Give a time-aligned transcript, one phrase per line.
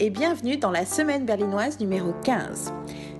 [0.00, 2.72] et bienvenue dans la semaine berlinoise numéro 15.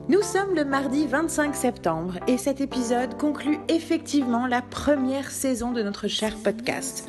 [0.08, 5.82] Nous sommes le mardi 25 septembre et cet épisode conclut effectivement la première saison de
[5.82, 7.06] notre cher podcast.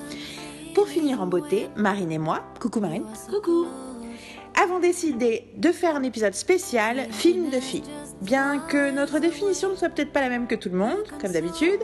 [0.75, 3.65] Pour finir en beauté, Marine et moi, coucou Marine, Coucou
[4.61, 7.83] avons décidé de faire un épisode spécial film de filles.
[8.21, 11.31] Bien que notre définition ne soit peut-être pas la même que tout le monde, comme
[11.31, 11.79] d'habitude,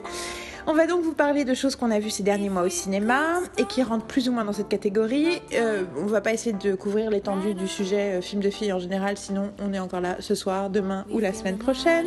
[0.68, 3.40] on va donc vous parler de choses qu'on a vues ces derniers mois au cinéma
[3.58, 5.42] et qui rentrent plus ou moins dans cette catégorie.
[5.54, 8.80] Euh, on va pas essayer de couvrir l'étendue du sujet euh, film de filles en
[8.80, 12.06] général, sinon on est encore là ce soir, demain ou la semaine prochaine.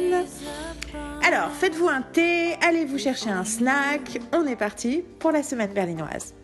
[1.26, 5.72] Alors, faites-vous un thé, allez vous chercher un snack, on est parti pour la semaine
[5.72, 6.34] berlinoise.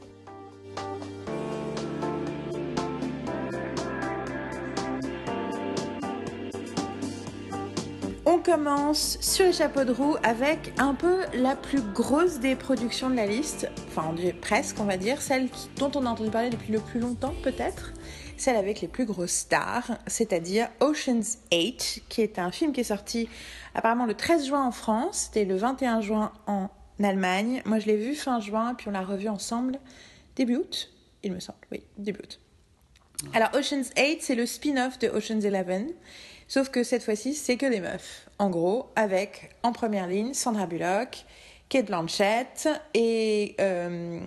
[8.28, 13.08] On commence sur les chapeaux de roue avec un peu la plus grosse des productions
[13.08, 16.72] de la liste, enfin presque on va dire, celle dont on a entendu parler depuis
[16.72, 17.92] le plus longtemps peut-être,
[18.36, 22.84] celle avec les plus grosses stars, c'est-à-dire Ocean's 8, qui est un film qui est
[22.84, 23.28] sorti
[23.76, 26.68] apparemment le 13 juin en France, c'était le 21 juin en
[27.00, 27.62] Allemagne.
[27.64, 29.78] Moi je l'ai vu fin juin, puis on l'a revu ensemble
[30.34, 30.90] début août,
[31.22, 32.40] il me semble, oui, début août.
[33.34, 35.94] Alors Ocean's 8, c'est le spin-off de Ocean's 11.
[36.48, 38.25] Sauf que cette fois-ci, c'est que des meufs.
[38.38, 41.24] En gros, avec en première ligne Sandra Bullock,
[41.68, 44.20] Kate Blanchett, et euh,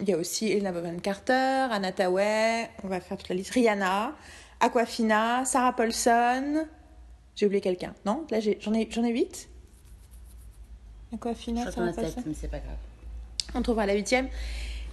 [0.00, 3.50] il y a aussi Elena Bonham Carter, Anna Tawai, on va faire toute la liste,
[3.52, 4.14] Rihanna,
[4.60, 6.66] Aquafina, Sarah Paulson.
[7.34, 9.48] J'ai oublié quelqu'un, non Là, j'en ai, j'en ai 8
[11.14, 12.22] Aquafina, Je Sarah Paulson.
[12.24, 12.76] mais c'est pas grave.
[13.54, 14.28] On trouvera la huitième.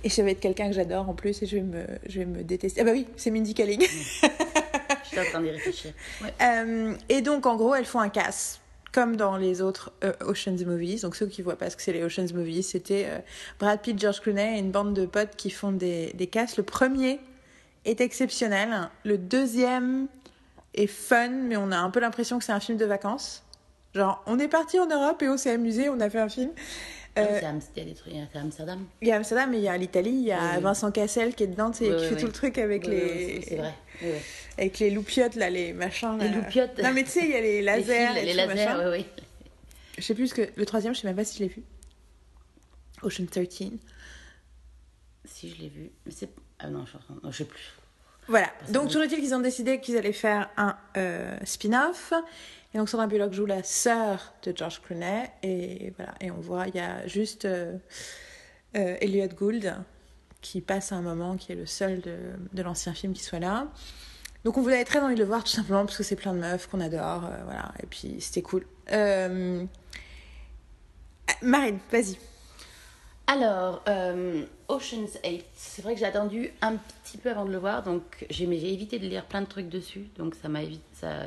[0.04, 2.26] Et ça va être quelqu'un que j'adore en plus, et je vais me, je vais
[2.26, 2.82] me détester.
[2.82, 3.82] Ah bah oui, c'est Mindy Kaling.
[5.04, 5.94] Je suis en train d'y réfléchir.
[6.24, 6.34] Ouais.
[6.42, 8.60] Euh, et donc, en gros, elles font un casse,
[8.94, 11.02] comme dans les autres euh, Ocean's Movies.
[11.02, 13.20] Donc, ceux qui voient pas ce que c'est les Ocean's Movies, c'était euh,
[13.60, 16.58] Brad Pitt, George Clooney et une bande de potes qui font des, des casses.
[16.58, 17.20] Le premier
[17.86, 18.90] est exceptionnel.
[19.04, 20.08] Le deuxième
[20.76, 23.44] est fun, mais on a un peu l'impression que c'est un film de vacances.
[23.94, 26.52] Genre, on est parti en Europe et on s'est amusé, on a fait un film.
[27.18, 27.26] Euh,
[27.76, 27.96] C'est
[28.32, 28.86] c'est Amsterdam.
[29.02, 30.64] il y a Amsterdam, mais il y a l'Italie, il y a Oui.
[30.64, 32.88] Vincent Cassel qui est dedans, tu sais, Oui, qui oui, fait tout le truc avec
[32.88, 33.42] les...
[33.42, 33.74] C'est vrai.
[34.58, 36.18] Avec les loupiottes, là, les machins.
[36.20, 36.80] Les loupiottes.
[36.82, 38.14] Non, mais tu sais, il y a les lasers.
[38.14, 38.90] les, fils, les lasers, machin.
[38.92, 39.24] oui, oui.
[39.98, 40.50] Je sais plus ce que.
[40.56, 41.64] Le troisième, je sais même pas si je l'ai vu.
[43.04, 43.48] Ocean 13.
[45.26, 45.92] Si je l'ai vu.
[46.06, 46.30] Mais c'est.
[46.60, 46.98] Ah non, je
[47.30, 47.74] je sais plus.
[48.28, 48.48] Voilà.
[48.70, 52.14] Donc, toujours est-il qu'ils ont décidé qu'ils allaient faire un euh, spin-off.
[52.74, 55.30] Et donc, Sandra Bullock joue la sœur de George Clooney.
[55.44, 56.14] Et voilà.
[56.22, 57.78] Et on voit, il y a juste euh,
[58.76, 59.74] euh, Elliot Gould
[60.42, 62.18] qui passe à un moment, qui est le seul de,
[62.52, 63.68] de l'ancien film qui soit là.
[64.44, 66.40] Donc, on voulait très envie de le voir tout simplement parce que c'est plein de
[66.40, 67.30] meufs qu'on adore.
[67.46, 67.72] voilà.
[67.82, 68.66] Et puis, c'était cool.
[71.42, 72.18] Marine, vas-y.
[73.26, 77.58] Alors, euh, Ocean's 8, c'est vrai que j'ai attendu un petit peu avant de le
[77.58, 80.84] voir, donc j'ai évité de lire plein de trucs dessus, donc ça m'a évité,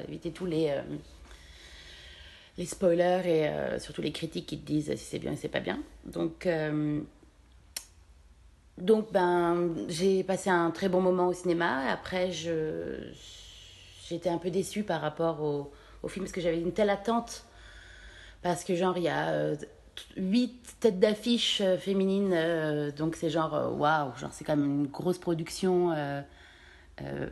[0.07, 0.83] évité tous les, euh,
[2.59, 5.49] les spoilers et euh, surtout les critiques qui te disent si c'est bien et c'est
[5.49, 5.81] pas bien.
[6.05, 6.47] Donc,
[8.77, 11.91] donc ben, j'ai passé un très bon moment au cinéma.
[11.91, 12.31] Après,
[14.09, 17.45] j'étais un peu déçue par rapport au, au film parce que j'avais une telle attente.
[18.43, 19.55] Parce que, genre, il y a
[20.17, 22.33] huit têtes d'affiche euh, féminines.
[22.33, 25.93] euh, donc, c'est genre, euh, waouh, genre, c'est quand même une grosse production.
[25.93, 26.21] euh,
[27.03, 27.29] euh,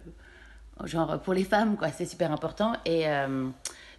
[0.85, 2.75] genre, pour les femmes, quoi, c'est super important.
[2.85, 3.05] Et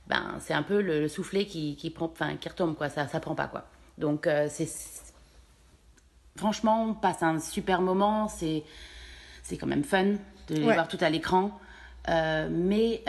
[0.08, 3.08] ben, c'est un peu le, le soufflet qui, qui, prend, enfin, qui retombe, quoi, ça,
[3.08, 3.66] ça prend pas, quoi.
[3.98, 4.68] Donc, c'est
[6.36, 8.28] franchement, on passe un super moment.
[8.28, 8.64] C'est,
[9.44, 10.04] c'est quand même fun
[10.50, 10.74] de les Ouais.
[10.74, 11.60] voir tout à l'écran.
[12.08, 13.04] Mais,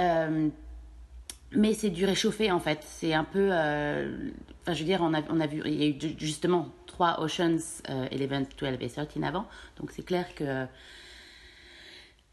[1.52, 2.80] mais c'est du réchauffé en fait.
[2.82, 3.48] C'est un peu.
[3.52, 4.30] euh,
[4.62, 5.62] Enfin, je veux dire, on a, on a vu.
[5.64, 7.58] Il y a eu ju- justement trois Oceans,
[7.88, 9.46] euh, 11, 12 et 13 avant.
[9.78, 10.66] Donc c'est clair que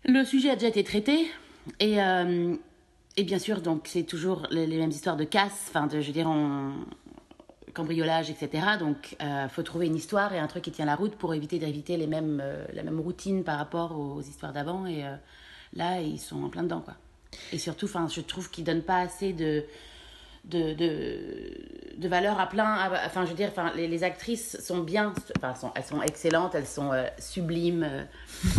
[0.05, 1.27] le sujet a déjà été traité.
[1.79, 2.01] Et.
[2.01, 2.55] euh,
[3.15, 6.13] et bien sûr, donc c'est toujours les, mêmes histoires de casse, enfin, de, je veux
[6.13, 6.73] dire, on,
[7.73, 8.77] cambriolage, etc.
[8.79, 11.59] Donc, il faut trouver une histoire et un truc qui tient la route pour éviter
[11.59, 14.85] d'éviter les mêmes, euh, la même routine par rapport aux, histoires d'avant.
[14.85, 15.15] Et euh,
[15.73, 16.95] là, ils sont en plein dedans, quoi.
[17.51, 19.63] Et surtout, enfin, je trouve qu'ils donnent pas assez de
[20.45, 21.19] de, de,
[21.97, 22.91] de valeur à plein.
[23.05, 26.53] Enfin, je veux dire, enfin, les, les actrices sont bien, enfin, sont, elles sont excellentes,
[26.53, 28.03] elles sont euh, sublimes, euh,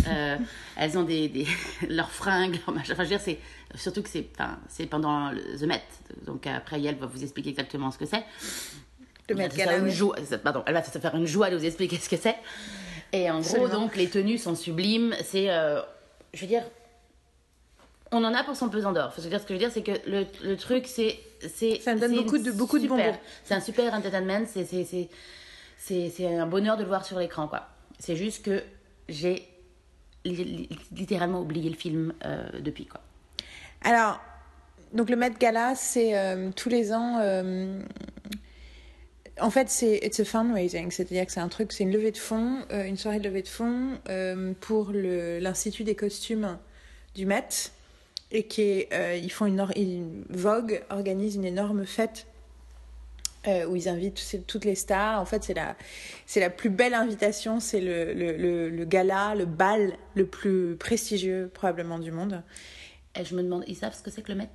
[0.07, 0.37] euh,
[0.77, 1.45] elles ont des, des
[1.87, 2.93] leurs fringues, leurs machins.
[2.93, 3.37] Enfin, je veux dire, c'est
[3.75, 5.83] surtout que c'est, enfin, c'est pendant le- The Met.
[6.25, 8.17] Donc après, elle va vous expliquer exactement ce que c'est.
[8.17, 8.23] Le
[9.29, 11.65] Elle va Met Gala, une joie, pardon, elle va se faire une joie de vous
[11.65, 12.35] expliquer ce que c'est.
[13.13, 13.69] Et en gros, Absolument.
[13.81, 15.13] donc, les tenues sont sublimes.
[15.23, 15.81] C'est, euh,
[16.33, 16.63] je veux dire,
[18.11, 19.13] on en a pour son pesant d'or.
[19.13, 21.19] Faut se dire ce que je veux dire, c'est que le, le truc, c'est,
[21.53, 23.17] c'est, Ça me donne beaucoup de- beaucoup de super- bonbons.
[23.43, 24.45] C'est un super entertainment.
[24.47, 25.09] C'est, c'est, c'est,
[25.77, 27.67] c'est, c'est un bonheur de le voir sur l'écran, quoi.
[27.99, 28.63] C'est juste que
[29.09, 29.47] j'ai
[30.23, 33.01] li- li- littéralement oublié le film euh, depuis, quoi.
[33.83, 34.19] Alors,
[34.93, 37.19] donc le Met Gala, c'est euh, tous les ans.
[37.21, 37.81] euh,
[39.41, 42.17] en fait, c'est it's a fundraising, c'est-à-dire que c'est un truc, c'est une levée de
[42.17, 43.99] fonds, une soirée de levée de fonds
[44.61, 46.57] pour l'Institut des costumes
[47.15, 47.71] du Met,
[48.31, 49.73] et qui euh, ils font une, or-
[50.29, 52.27] Vogue organise une énorme fête
[53.47, 55.21] euh, où ils invitent toutes les stars.
[55.21, 55.75] En fait, c'est la,
[56.25, 60.75] c'est la plus belle invitation, c'est le, le, le, le gala, le bal le plus
[60.75, 62.41] prestigieux probablement du monde.
[63.17, 64.49] Et je me demande, ils savent ce que c'est que le Met?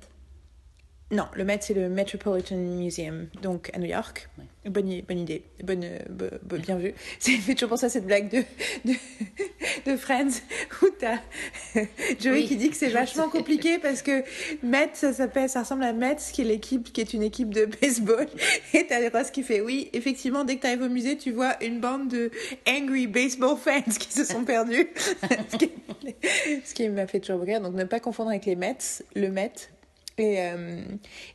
[1.11, 4.29] Non, le Met, c'est le Metropolitan Museum, donc à New York.
[4.37, 4.45] Ouais.
[4.69, 4.87] Bonne,
[5.19, 6.93] idée, bonne, bo- bo- bien vu.
[7.19, 8.43] C'est fait toujours penser à cette blague de,
[8.85, 8.93] de,
[9.91, 10.29] de Friends
[10.83, 11.17] où t'as
[12.19, 12.45] Joey Oui.
[12.45, 14.23] qui dit que c'est vachement compliqué parce que
[14.61, 17.65] Met, ça s'appelle, ça ressemble à Mets, qui est l'équipe, qui est une équipe de
[17.65, 18.27] baseball.
[18.75, 21.79] Et t'as Ross qui fait oui, effectivement, dès que t'arrives au musée, tu vois une
[21.79, 22.29] bande de
[22.69, 24.87] angry baseball fans qui se sont perdus.
[25.51, 25.71] ce qui,
[26.75, 27.61] qui m'a fait toujours rire.
[27.61, 28.77] Donc ne pas confondre avec les Mets,
[29.15, 29.51] le Met.
[30.17, 30.83] Et, euh,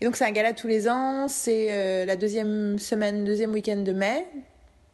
[0.00, 3.78] et donc c'est un gala tous les ans, c'est euh, la deuxième semaine, deuxième week-end
[3.78, 4.26] de mai.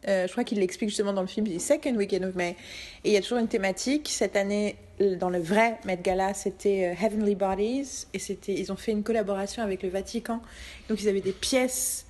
[0.09, 2.57] Euh, je crois qu'il l'explique justement dans le film, il dit Second Weekend of May.
[3.05, 4.09] Et il y a toujours une thématique.
[4.09, 4.77] Cette année,
[5.21, 8.07] dans le vrai Met Gala, c'était Heavenly Bodies.
[8.13, 10.41] Et c'était, ils ont fait une collaboration avec le Vatican.
[10.89, 12.07] Donc ils avaient des pièces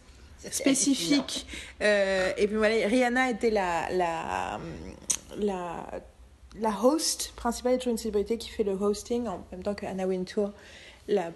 [0.51, 1.47] spécifiques.
[1.81, 4.61] Et puis voilà, Rihanna était la, la,
[5.39, 5.87] la,
[6.61, 9.63] la host principale, il y a toujours une célébrité qui fait le hosting en même
[9.63, 10.53] temps que Anna Wintour,
[11.09, 11.33] la,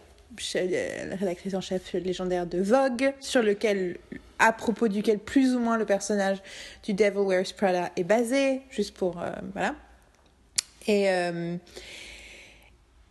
[0.54, 3.98] la rédactrice en chef légendaire de Vogue, sur lequel,
[4.38, 6.42] à propos duquel plus ou moins le personnage
[6.82, 9.74] du Devil Wears Prada est basé, juste pour euh, voilà.
[10.86, 11.56] Et euh,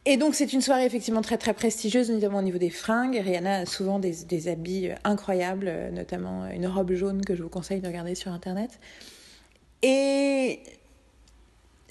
[0.07, 3.15] et donc c'est une soirée effectivement très très prestigieuse, notamment au niveau des fringues.
[3.17, 7.49] Rihanna a souvent des, des habits euh, incroyables, notamment une robe jaune que je vous
[7.49, 8.79] conseille de regarder sur internet.
[9.81, 10.61] Et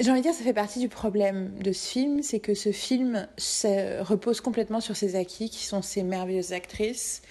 [0.00, 2.72] j'ai envie de dire, ça fait partie du problème de ce film, c'est que ce
[2.72, 7.22] film se repose complètement sur ses acquis, qui sont ces merveilleuses actrices.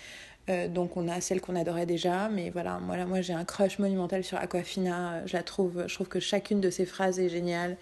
[0.50, 3.80] Euh, donc on a celle qu'on adorait déjà, mais voilà, moi, moi j'ai un crush
[3.80, 5.26] monumental sur Aquafina.
[5.26, 7.78] Je la trouve, je trouve que chacune de ses phrases est géniale.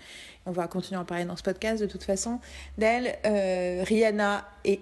[0.45, 2.39] On va continuer à en parler dans ce podcast de toute façon.
[2.77, 4.81] D'elle, euh, Rihanna est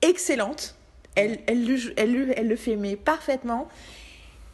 [0.00, 0.74] excellente.
[1.14, 3.68] Elle, elle, elle, le- elle le fait mais parfaitement.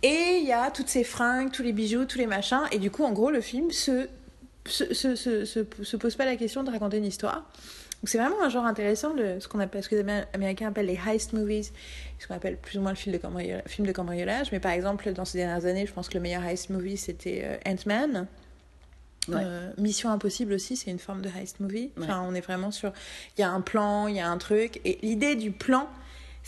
[0.02, 2.62] Et il y a toutes ces fringues, tous les bijoux, tous les machins.
[2.72, 4.08] Et du coup, en gros, le film se
[4.68, 7.50] se, se, se, se, se pose pas la question de raconter une histoire.
[8.00, 10.68] Donc c'est vraiment un genre intéressant, le, ce qu'on appelle, ce que les Amé- Américains
[10.68, 11.72] appellent les heist movies,
[12.20, 14.52] ce qu'on appelle plus ou moins le film de, cambriolage, film de cambriolage.
[14.52, 17.42] Mais par exemple, dans ces dernières années, je pense que le meilleur heist movie, c'était
[17.44, 18.28] euh, Ant-Man.
[19.26, 19.34] Ouais.
[19.42, 21.90] Euh, Mission Impossible aussi, c'est une forme de heist movie.
[21.96, 22.04] Ouais.
[22.04, 22.92] Enfin, on est vraiment sur.
[23.36, 24.80] Il y a un plan, il y a un truc.
[24.84, 25.88] Et l'idée du plan,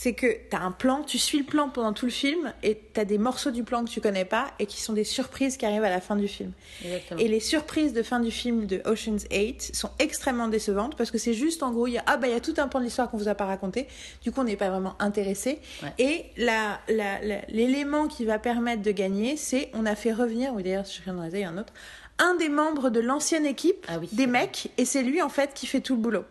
[0.03, 2.81] c'est que tu as un plan, tu suis le plan pendant tout le film, et
[2.95, 5.59] tu as des morceaux du plan que tu connais pas, et qui sont des surprises
[5.59, 6.53] qui arrivent à la fin du film.
[6.83, 7.21] Exactement.
[7.21, 11.19] Et les surprises de fin du film de Ocean's 8 sont extrêmement décevantes parce que
[11.19, 12.79] c'est juste en gros, il y a, ah bah, il y a tout un pan
[12.79, 13.89] de l'histoire qu'on vous a pas raconté.
[14.23, 15.59] Du coup, on n'est pas vraiment intéressé.
[15.83, 15.93] Ouais.
[15.99, 20.55] Et la, la- la- l'élément qui va permettre de gagner, c'est on a fait revenir,
[20.55, 21.75] ou d'ailleurs, je viens de il y a un autre,
[22.19, 24.33] un des membres de l'ancienne équipe Ah oui, des vrai.
[24.45, 26.25] mecs et c'est lui en fait qui fait tout le boulot.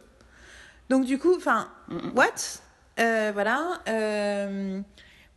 [0.89, 2.25] Donc du coup, enfin, Mm, what?
[2.99, 3.81] Euh, Voilà.
[3.87, 4.81] euh,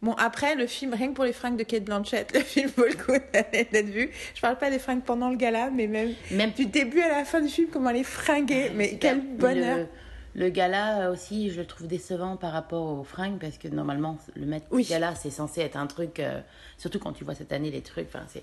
[0.01, 2.87] Bon, après, le film, rien que pour les fringues de Kate Blanchett, le film vaut
[2.87, 4.11] le coup d'être vu.
[4.35, 7.25] Je parle pas des fringues pendant le gala, mais même Même du début à la
[7.25, 8.73] fin du film, comment elle est fringuée.
[8.75, 9.79] Mais quel bonheur.
[9.79, 9.87] Le,
[10.35, 14.45] le gala aussi, je le trouve décevant par rapport aux fringues parce que normalement, le
[14.47, 14.85] Met Oui.
[14.91, 16.41] Gala, c'est censé être un truc, euh,
[16.79, 18.09] surtout quand tu vois cette année les trucs.
[18.09, 18.43] Enfin, c'est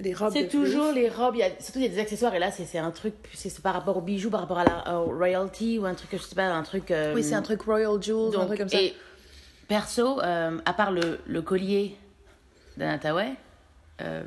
[0.00, 0.32] Des robes.
[0.32, 2.50] c'est de toujours les robes, y a, surtout il y a des accessoires et là,
[2.50, 5.78] c'est c'est un truc, c'est par rapport aux bijoux, par rapport à la au royalty
[5.78, 6.90] ou un truc, je sais pas, un truc.
[6.90, 8.80] euh, Oui, c'est un truc Royal Jewels, un donc, truc comme ça.
[8.80, 8.94] Et
[9.68, 11.96] perso, euh, à part le, le collier
[12.76, 13.32] d'Anataway,
[14.00, 14.22] euh,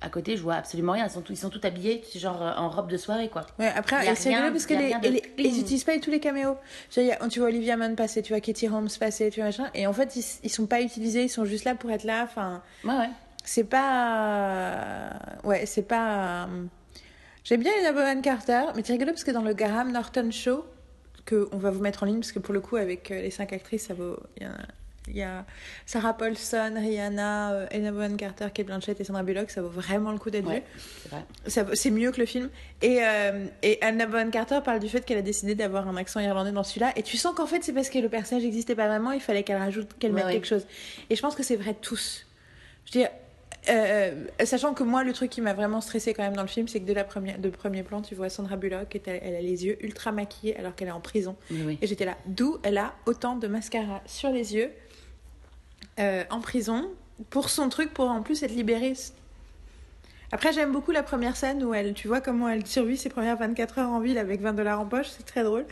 [0.00, 1.06] à côté, je vois absolument rien.
[1.06, 3.46] Ils sont, tous- ils sont tous habillés, genre euh, en robe de soirée, quoi.
[3.60, 6.56] Ouais, après, c'est rigolo parce que les, de les- ils utilisent pas tous les caméos.
[6.90, 9.70] Tu vois Olivia Munn passer, tu vois Katie Holmes passer, tu vois machin.
[9.74, 12.24] Et en fait, ils, ils sont pas utilisés, ils sont juste là pour être là.
[12.24, 13.10] Enfin, Ouais, ouais.
[13.44, 15.10] C'est pas.
[15.44, 16.48] Ouais, c'est pas.
[17.44, 20.64] J'aime bien Lena Bonham Carter, mais c'est rigolo parce que dans le Graham Norton Show,
[21.24, 23.30] que on va vous mettre en ligne, parce que pour le coup, avec euh, les
[23.30, 24.16] cinq actrices, ça vaut.
[24.36, 24.52] Il y, a,
[25.08, 25.44] il y a
[25.84, 30.12] Sarah Paulson, Rihanna, euh, Lena Bonham Carter, Kate Blanchett et Sandra Bullock, ça vaut vraiment
[30.12, 30.52] le coup d'être vu.
[30.52, 30.64] Ouais,
[31.02, 31.24] c'est vrai.
[31.48, 32.48] Ça vaut- C'est mieux que le film.
[32.80, 36.20] Et, euh, et Anna Bonham Carter parle du fait qu'elle a décidé d'avoir un accent
[36.20, 36.92] irlandais dans celui-là.
[36.94, 39.42] Et tu sens qu'en fait, c'est parce que le personnage n'existait pas vraiment, il fallait
[39.42, 40.32] qu'elle rajoute, qu'elle Ouais, mette ouais.
[40.34, 40.64] quelque chose.
[41.10, 42.24] Et je pense que c'est vrai de tous.
[42.86, 43.10] Je veux dire,
[43.68, 46.68] euh, sachant que moi, le truc qui m'a vraiment stressé quand même dans le film,
[46.68, 49.34] c'est que de la première, de premier plan, tu vois Sandra Bullock, et elle, elle
[49.36, 51.36] a les yeux ultra maquillés alors qu'elle est en prison.
[51.50, 51.78] Oui.
[51.80, 54.70] Et j'étais là, d'où elle a autant de mascara sur les yeux
[56.00, 56.90] euh, en prison
[57.30, 58.94] pour son truc, pour en plus être libérée.
[60.32, 63.36] Après, j'aime beaucoup la première scène où elle, tu vois comment elle survit ses premières
[63.36, 65.66] 24 heures en ville avec 20 dollars en poche, c'est très drôle.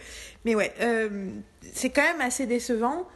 [0.44, 1.30] Mais ouais, euh,
[1.72, 3.08] c'est quand même assez décevant.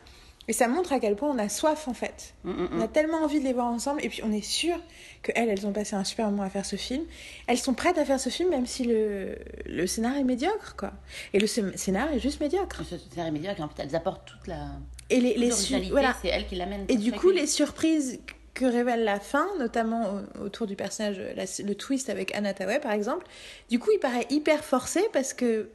[0.46, 2.34] Et ça montre à quel point on a soif en fait.
[2.44, 4.04] Mm, mm, On a tellement envie de les voir ensemble.
[4.04, 4.76] Et puis on est sûr
[5.22, 7.04] qu'elles, elles ont passé un super moment à faire ce film.
[7.46, 9.36] Elles sont prêtes à faire ce film même si le,
[9.66, 10.92] le scénar est médiocre quoi.
[11.32, 12.82] Et le scé- scénar est juste médiocre.
[12.88, 14.66] Ce scénario médiocre, en fait, elles apportent toute la.
[15.10, 16.14] Et les, les su- voilà.
[16.20, 16.84] c'est elles qui l'amènent.
[16.88, 18.20] Et du coup, les surprises
[18.54, 22.78] que révèle la fin, notamment au- autour du personnage, la- le twist avec Anna Tawai
[22.80, 23.26] par exemple,
[23.70, 25.70] du coup, il paraît hyper forcé parce que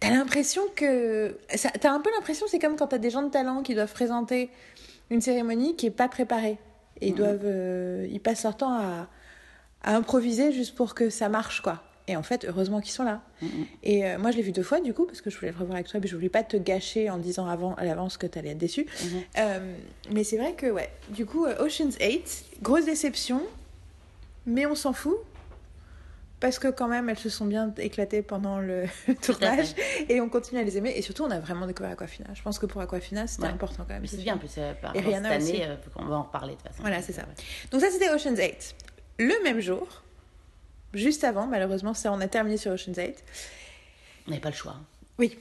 [0.00, 1.36] t'as l'impression que.
[1.80, 4.50] T'as un peu l'impression, c'est comme quand t'as des gens de talent qui doivent présenter
[5.10, 6.58] une cérémonie qui est pas préparée.
[7.00, 7.16] Et ils Mhm.
[7.18, 7.40] doivent.
[7.44, 9.08] euh, ils passent leur temps à,
[9.82, 11.82] à improviser juste pour que ça marche, quoi.
[12.08, 13.22] Et en fait, heureusement qu'ils sont là.
[13.40, 13.48] Mhm.
[13.84, 15.56] Et euh, moi, je l'ai vu deux fois, du coup, parce que je voulais le
[15.58, 18.26] revoir avec toi, mais je voulais pas te gâcher en disant avant, à l'avance que
[18.26, 18.86] t'allais être déçu.
[19.38, 19.74] Euh,
[20.10, 23.42] mais c'est vrai que, ouais, du coup, Ocean's 8, grosse déception,
[24.46, 25.16] mais on s'en fout.
[26.40, 28.84] Parce que quand même, elles se sont bien éclatées pendant le
[29.22, 29.74] tournage
[30.08, 30.92] et on continue à les aimer.
[30.96, 32.30] Et surtout, on a vraiment découvert Aquafina.
[32.34, 33.48] Je pense que pour Aquafina, c'était Ouais.
[33.50, 34.06] important quand même.
[34.06, 36.58] C'est bien, en plus, euh, par Et cette année, euh, qu'on va en reparler de
[36.58, 36.80] toute façon.
[36.80, 37.22] Voilà, c'est ça.
[37.70, 38.74] Donc ça, c'était Ocean's 8.
[39.18, 40.02] Le même jour,
[40.94, 43.22] juste avant, malheureusement, ça, on a terminé sur Ocean's 8.
[44.26, 44.76] On n'avait pas le choix.
[45.18, 45.36] Oui.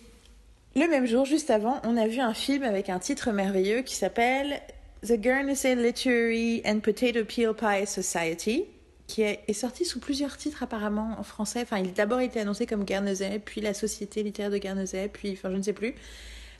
[0.75, 3.95] Le même jour, juste avant, on a vu un film avec un titre merveilleux qui
[3.95, 4.59] s'appelle
[5.07, 8.65] The Guernsey Literary and Potato Peel Pie Society,
[9.09, 11.61] qui est, sorti sous plusieurs titres apparemment en français.
[11.63, 15.31] Enfin, il a d'abord été annoncé comme Guernesey, puis la Société littéraire de Guernesey, puis,
[15.33, 15.95] enfin, je ne sais plus.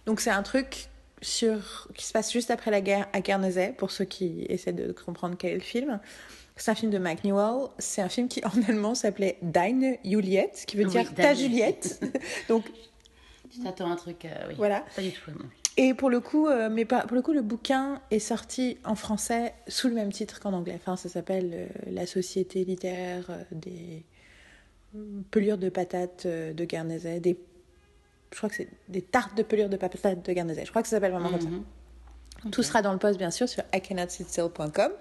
[0.08, 0.88] Donc c'est un truc
[1.22, 4.92] sur qui se passe juste après la guerre à Guernesey, pour ceux qui essaient de
[4.92, 6.00] comprendre quel est le film.
[6.56, 7.70] C'est un film de Mac Newell.
[7.78, 12.00] C'est un film qui en allemand s'appelait Deine Juliette, qui veut dire ta Juliette.
[12.02, 12.24] Juliette.
[12.50, 12.66] Donc
[13.52, 14.56] Tu t'attends un truc, euh, oui.
[14.58, 14.84] Voilà.
[14.96, 15.30] Pas du tout.
[15.30, 15.46] non.
[15.82, 18.96] Et pour le coup, euh, mais pas- pour le coup, le bouquin est sorti en
[18.96, 20.76] français sous le même titre qu'en anglais.
[20.76, 24.04] Enfin, ça s'appelle euh, La Société littéraire euh, des
[25.32, 27.22] pelures de patates de Guernesey.
[27.22, 27.38] Des,
[28.34, 30.66] je crois que c'est des tartes de pelures de patates de Guernesey.
[30.66, 31.48] Je crois que ça s'appelle vraiment comme ça.
[31.48, 32.52] Mhm.
[32.52, 34.92] Tout sera dans le post, bien sûr, sur icannotsitstill.com.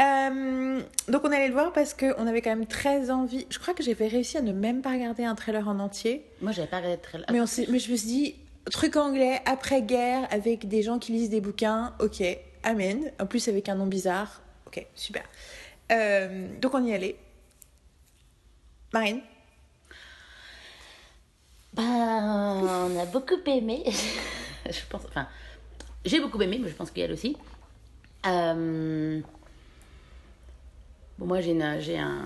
[0.00, 3.46] Euh, donc on allait le voir parce qu'on avait quand même très envie.
[3.50, 6.24] Je crois que j'avais réussi à ne même pas regarder un trailer en entier.
[6.40, 7.18] Moi, j'avais pas regardé très.
[7.32, 8.34] Mais, on s'est- mais je me suis dit,
[8.68, 12.22] truc anglais, après-guerre, avec des gens qui lisent des bouquins, ok,
[12.62, 13.10] amen.
[13.20, 15.22] En plus, avec un nom bizarre, ok, super.
[15.92, 17.16] Euh, donc, on y allait.
[18.92, 19.20] Marine?
[21.74, 23.84] Bah, on a beaucoup aimé.
[24.66, 25.04] je pense.
[25.06, 25.28] Enfin,
[26.04, 27.36] j'ai beaucoup aimé, mais je pense qu'elle aussi.
[28.26, 29.20] Euh,
[31.18, 32.24] Bon, moi, j'ai un.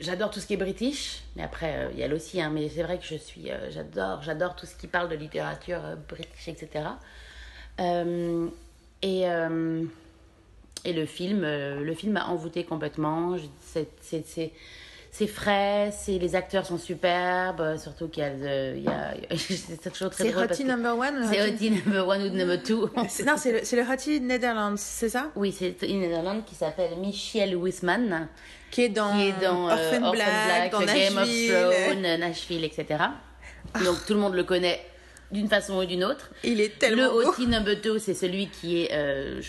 [0.00, 2.68] J'adore tout ce qui est british, mais après, euh, il y a aussi, hein, mais
[2.68, 3.50] c'est vrai que je suis.
[3.50, 6.98] euh, j'adore, j'adore tout ce qui parle de littérature euh, british, etc.
[9.02, 9.22] Et,
[10.86, 13.36] et le film, le film m'a envoûté complètement.
[13.60, 14.52] C'est-
[15.16, 18.88] c'est- frais, c'est les acteurs sont superbes, euh, surtout qu'il y a, euh, il y
[18.88, 22.88] a c'est toujours très C'est Hottie Number One c'est Hottie- number one ou number two.
[23.26, 25.30] Non, c'est le, c'est le Hottie Netherlands, c'est ça?
[25.36, 28.28] Oui, c'est une Néerlande qui s'appelle Michelle Wisman,
[28.70, 31.28] Qui est dans, qui est dans euh, Orphan Orphan Black, Black, dans Game of.
[31.88, 32.86] Thrones, euh, Nashville, etc.
[33.84, 34.80] Donc tout le monde le connaît
[35.30, 36.30] d'une façon ou d'une autre.
[36.44, 37.26] Il est tellement Le.
[37.28, 39.40] Hottie number two, c'est celui qui est euh,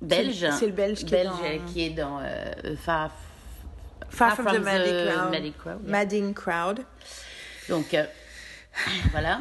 [0.00, 0.46] belge.
[0.58, 1.40] c'est le Belge qui est dans-
[1.72, 3.10] qui est dans euh, Far,
[4.14, 5.30] Far from, the, the Magic Crowd.
[5.30, 5.90] Magic Crowd, yeah.
[5.90, 6.80] Madding Crowd.
[7.68, 8.04] Donc euh,
[9.10, 9.40] voilà.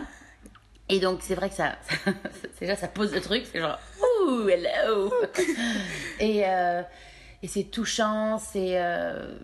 [0.90, 2.12] Et donc c'est vrai que ça, ça-
[2.60, 5.14] déjà ça pose le truc, c'est genre ouh hello.
[6.20, 6.82] et euh,
[7.42, 9.38] et c'est touchant, c'est euh,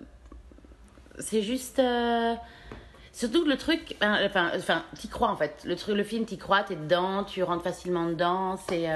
[1.20, 1.82] c'est juste
[3.14, 5.64] surtout que le truc, hein, enfin enfin t'y crois en fait.
[5.66, 8.88] Le truc, le film t'y crois, t'es dedans, tu rentres facilement dedans, c'est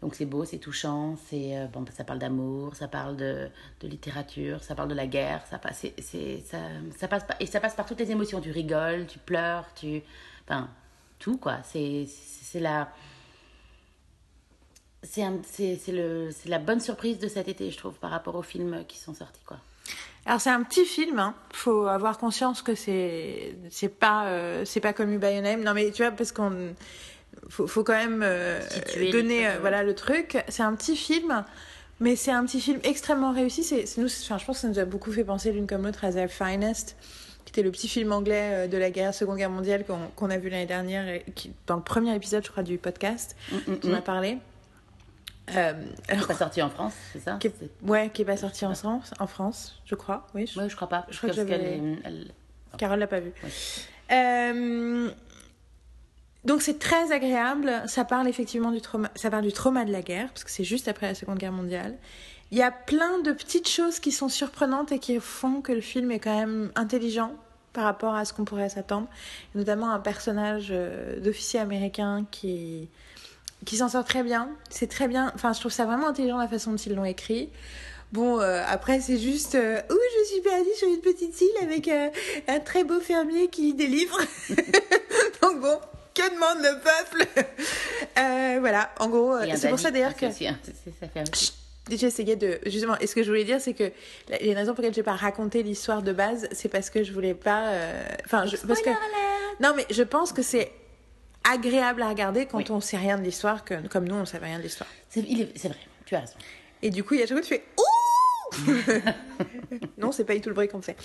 [0.00, 3.48] donc c'est beau, c'est touchant, c'est euh, bon, ça parle d'amour, ça parle de,
[3.80, 6.58] de littérature, ça parle de la guerre, ça passe, c'est, ça,
[6.96, 8.40] ça passe et ça passe par toutes les émotions.
[8.40, 10.02] Tu rigoles, tu pleures, tu,
[10.44, 10.68] enfin
[11.18, 11.58] tout quoi.
[11.64, 12.92] C'est, c'est, la,
[15.02, 18.42] c'est, c'est, le, c'est la bonne surprise de cet été, je trouve, par rapport aux
[18.42, 19.58] films qui sont sortis quoi.
[20.26, 21.34] Alors c'est un petit film, hein.
[21.52, 25.16] faut avoir conscience que c'est c'est pas euh, c'est pas comme.
[25.16, 26.74] Non mais tu vois parce qu'on
[27.48, 28.60] faut, faut quand même euh,
[29.12, 30.36] donner euh, voilà le truc.
[30.48, 31.44] C'est un petit film,
[32.00, 33.62] mais c'est un petit film extrêmement réussi.
[33.64, 36.04] C'est nous, enfin, je pense que ça nous a beaucoup fait penser l'une comme l'autre
[36.04, 36.96] à Their Finest,
[37.44, 39.84] qui était le petit film anglais euh, de la guerre Seconde Guerre mondiale
[40.16, 43.36] qu'on a vu l'année dernière, et qui, dans le premier épisode je crois du podcast,
[43.52, 44.02] Mm, mm, on a mm.
[44.02, 44.38] parlé.
[45.56, 45.72] Euh,
[46.08, 48.66] alors, C'est pas sorti en France, c'est ça qui est- ouais, qui est pas sorti
[48.66, 50.26] en France, en France, je crois.
[50.34, 51.06] Oui, je- Ouais, je crois pas.
[51.08, 52.26] Je crois que elle-
[52.76, 53.32] Carole l'a pas vu.
[53.42, 53.50] Ouais.
[54.14, 55.08] Euh,
[56.44, 57.82] donc c'est très agréable.
[57.86, 60.64] Ça parle effectivement du trauma, ça parle du trauma de la guerre parce que c'est
[60.64, 61.96] juste après la Seconde Guerre mondiale.
[62.50, 65.82] Il y a plein de petites choses qui sont surprenantes et qui font que le
[65.82, 67.34] film est quand même intelligent
[67.74, 69.06] par rapport à ce qu'on pourrait s'attendre.
[69.54, 72.88] Notamment un personnage euh, d'officier américain qui
[73.64, 74.50] qui s'en sort très bien.
[74.70, 75.32] C'est très bien.
[75.34, 77.50] Enfin, je trouve ça vraiment intelligent la façon dont ils l'ont écrit.
[78.12, 81.88] Bon, euh, après, c'est juste euh, où je suis perdue sur une petite île avec
[81.88, 82.08] euh,
[82.46, 84.18] un très beau fermier qui lit des livres.
[85.42, 85.78] Donc bon,
[86.22, 87.26] que demande le peuple
[88.18, 90.26] Euh, Voilà, en gros, c'est pour ça d'ailleurs que.
[90.26, 91.52] aussi c'est- ça fait un petit-
[91.90, 92.58] J'essayais de.
[92.66, 93.90] Justement, et ce que je voulais dire, c'est que
[94.42, 97.12] les raisons pour lesquelles je n'ai pas raconté l'histoire de base, c'est parce que je
[97.14, 97.68] voulais pas.
[97.68, 98.90] euh, Enfin, je- parce que.
[99.60, 100.70] Non, mais je pense que c'est
[101.50, 102.64] agréable à regarder quand Oui.
[102.68, 104.88] on sait rien de l'histoire, que, comme nous, on ne savait rien de l'histoire.
[105.08, 106.34] C'est il est- c'est vrai, tu as raison.
[106.82, 107.82] Et du coup, il y a chaque fois, tu fais Ouh
[109.98, 110.96] Non, c'est pas du tout le bruit qu'on fait.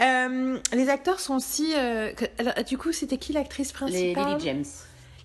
[0.00, 1.72] Euh, les acteurs sont aussi.
[1.76, 4.64] euh, que- alors, du coup, c'était qui l'actrice principale Lily James.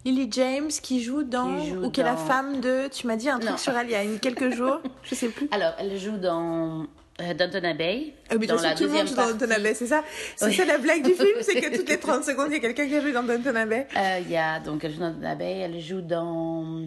[0.06, 1.60] Lily James qui joue dans.
[1.62, 2.88] Qui joue ou qui est la femme de.
[2.90, 3.58] Tu m'as dit un truc Non.
[3.58, 4.80] sur elle il y a une- quelques jours.
[5.04, 5.48] Je sais plus.
[5.52, 6.88] Alors, elle joue dans
[7.22, 8.14] euh, Downton Abbey.
[8.30, 9.28] Ah, mais dans la tout le monde deuxième joue dans.
[9.28, 10.04] Downton Abbey, c'est ça
[10.36, 10.54] C'est Oui.
[10.56, 12.88] ça la blague du film, c'est que toutes les 30 secondes, il y a quelqu'un
[12.88, 13.88] qui a joué dans Downton Abbey.
[13.96, 16.82] Euh, Il y a donc elle joue dans Downton Abbey, elle joue dans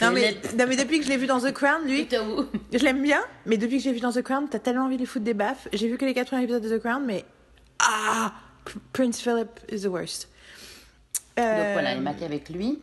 [0.00, 3.00] Non mais, non mais depuis que je l'ai vu dans The Crown, lui, je l'aime
[3.02, 5.06] bien, mais depuis que je l'ai vu dans The Crown, t'as tellement envie de lui
[5.06, 5.68] foutre des baffes.
[5.72, 7.24] J'ai vu que les 80 épisodes de The Crown, mais
[7.78, 8.32] ah,
[8.92, 10.28] Prince Philip is the worst.
[11.38, 12.80] Euh, Donc voilà, elle est maquée avec lui.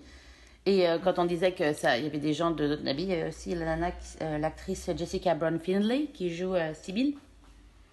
[0.67, 2.77] Et euh, quand on disait que ça, il y avait des gens de
[3.09, 3.77] y a aussi la
[4.21, 7.15] euh, l'actrice Jessica Brown Findlay qui joue euh, Sybil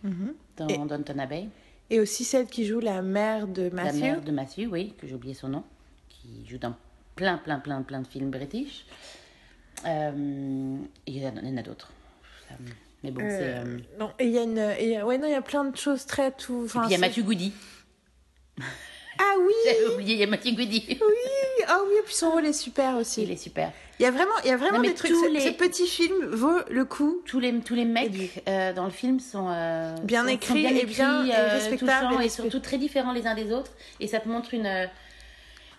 [0.03, 0.35] dans Mhm.
[0.71, 1.49] Et- Downton Abbey.
[1.91, 4.01] Et aussi celle qui joue la mère de La Matthew.
[4.01, 5.63] mère de Matthew, oui, que j'ai oublié son nom,
[6.09, 6.75] qui joue dans
[7.15, 8.87] plein, plein, plein, plein de films british.
[9.87, 11.93] Euh, il y en a, y a d'autres.
[13.03, 13.55] Mais bon, c'est.
[13.59, 15.77] Euh, Non, et il y a une, et, ouais, non, il y a plein de
[15.77, 16.63] choses très tout.
[16.63, 17.53] Et Enfin, puis il y a Matthew Goody.
[19.19, 20.85] Ah oui, J'avais oublié, il y a Matthew Goody.
[20.89, 23.23] oui, ah oui, et puis son rôle est super aussi.
[23.23, 23.73] Il est super.
[24.01, 25.13] Il y a vraiment, il y a vraiment Non, des trucs.
[25.13, 27.23] Ce, les- ce petit film vaut le coup.
[27.27, 30.67] Tous les, tous les mecs euh, dans le film sont euh, Bien sont- sont écrits
[30.67, 33.71] et bien- et respectables et surtout très différents les uns des autres.
[34.01, 34.67] Et ça te montre une,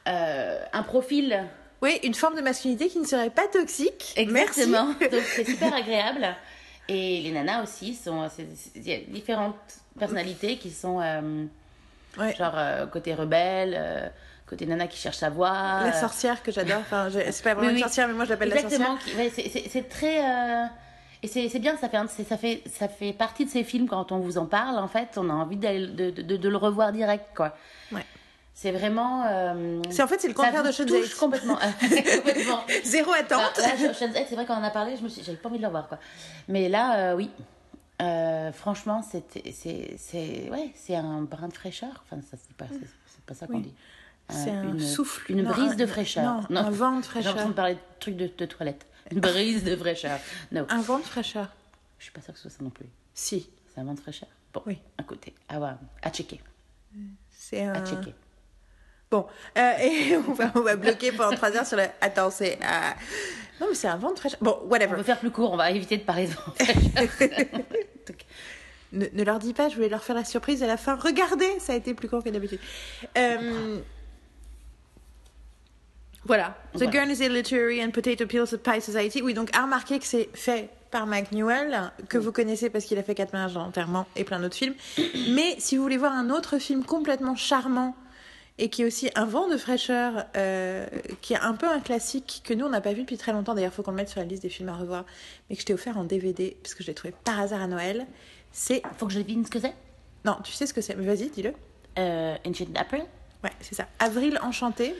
[0.07, 1.43] euh, un profil
[1.81, 4.13] Oui, une forme de masculinité qui ne serait pas toxique.
[4.15, 4.87] exactement.
[4.99, 5.15] Merci.
[5.15, 6.35] Donc c'est super agréable.
[6.87, 8.29] Et les nanas aussi sont.
[8.75, 9.55] Il y a différentes
[9.99, 11.45] personnalités qui sont euh,
[12.17, 12.35] Ouais.
[12.35, 14.07] genre euh, côté rebelle, euh,
[14.47, 15.81] côté nana qui cherche sa voix.
[15.83, 16.79] La sorcière que j'adore.
[16.81, 18.79] Enfin, je- c'est pas vraiment Oui, une sorcière, mais moi je l'appelle la sorcière.
[18.81, 19.17] Exactement.
[19.23, 19.31] ouais,
[19.69, 20.19] c'est- très.
[20.23, 20.65] euh,
[21.23, 24.11] Et c'est bien, ça fait, un- ça, fait, ça fait partie de ces films quand
[24.11, 27.25] on vous en parle, en fait, on a envie de, de, de le revoir direct,
[27.35, 27.55] quoi.
[27.91, 28.05] Ouais.
[28.53, 29.23] C'est vraiment.
[29.27, 31.55] euh, C'est en fait c'est le contraire de touche complètement.
[32.15, 32.63] complètement.
[32.83, 33.59] Zéro attente.
[33.59, 35.63] Ocean's Eight, c'est vrai qu'on en a parlé, je me suis, j'avais pas envie de
[35.63, 35.97] le revoir, quoi.
[36.47, 37.31] Mais là, euh, oui.
[38.01, 42.03] Euh, franchement, c'est c'est ouais, c'est un brin de fraîcheur.
[42.05, 43.61] Enfin, ça c'est pas, c'est c'est pas ça qu'on Oui.
[43.61, 43.73] dit.
[44.29, 45.31] C'est Euh, un une- souffle.
[45.31, 46.47] Une Non, brise un- de fraîcheur.
[46.51, 47.29] Non, un vent de J'ai fraîcheur.
[47.31, 48.85] l'impression de parler de trucs de, de toilette.
[49.11, 50.19] Une brise de fraîcheur.
[50.51, 51.53] Non, Un vent de fraîcheur.
[51.99, 52.87] je suis pas sûre que ce soit ça non plus.
[53.13, 53.49] Si.
[53.73, 54.29] C'est un vent de fraîcheur.
[54.53, 54.79] Bon, Oui.
[54.97, 55.33] à côté.
[55.47, 55.75] À voir.
[56.01, 56.41] À checker.
[57.29, 57.73] C'est un.
[57.73, 58.13] À checker.
[59.11, 59.27] Bon,
[59.57, 61.83] euh, et on va, on va bloquer pendant trois heures sur le.
[62.01, 62.57] Attends, c'est.
[63.61, 64.39] Non, mais c'est un vent de fraîcheur.
[64.41, 64.95] Bon, On whatever.
[64.95, 66.75] peut faire plus court, on va éviter de parler de fraîcheur.
[68.93, 70.95] Ne, ne leur dis pas, je voulais leur faire la surprise à la fin.
[70.95, 72.59] Regardez, ça a été plus court que d'habitude.
[73.17, 73.79] Euh,
[76.23, 76.55] Voilà.
[76.77, 76.89] The.
[76.91, 79.21] Girl is Illiterary and Potato Peels of Pie Society.
[79.21, 82.97] Oui, donc à remarquer que c'est fait par Mike Newell, que vous connaissez parce qu'il
[82.97, 84.75] a fait Quatre ménages d'enterrement et plein d'autres films.
[85.31, 87.95] Mais si vous voulez voir un autre film complètement charmant
[88.57, 90.85] et qui est aussi un vent de fraîcheur, euh,
[91.21, 93.53] qui est un peu un classique que nous on n'a pas vu depuis très longtemps.
[93.53, 95.05] D'ailleurs, il faut qu'on le mette sur la liste des films à revoir,
[95.49, 97.67] mais que je t'ai offert en DVD parce que je l'ai trouvé par hasard à
[97.67, 98.05] Noël.
[98.51, 99.73] C'est faut que je devine ce que c'est?
[100.23, 101.53] Non, tu sais ce que c'est, mais vas-y, dis-le.
[101.99, 103.03] euh, Enchanted April?
[103.43, 103.85] Ouais, c'est ça.
[103.99, 104.95] Avril enchanté.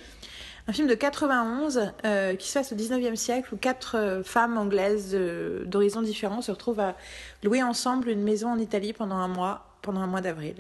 [0.68, 4.58] un film de 91 euh, qui se passe au 19e siècle où quatre euh, femmes
[4.58, 5.18] anglaises
[5.66, 6.96] d'horizons différents se retrouvent à
[7.44, 10.56] louer ensemble une maison en Italie pendant un mois, pendant un mois d'avril.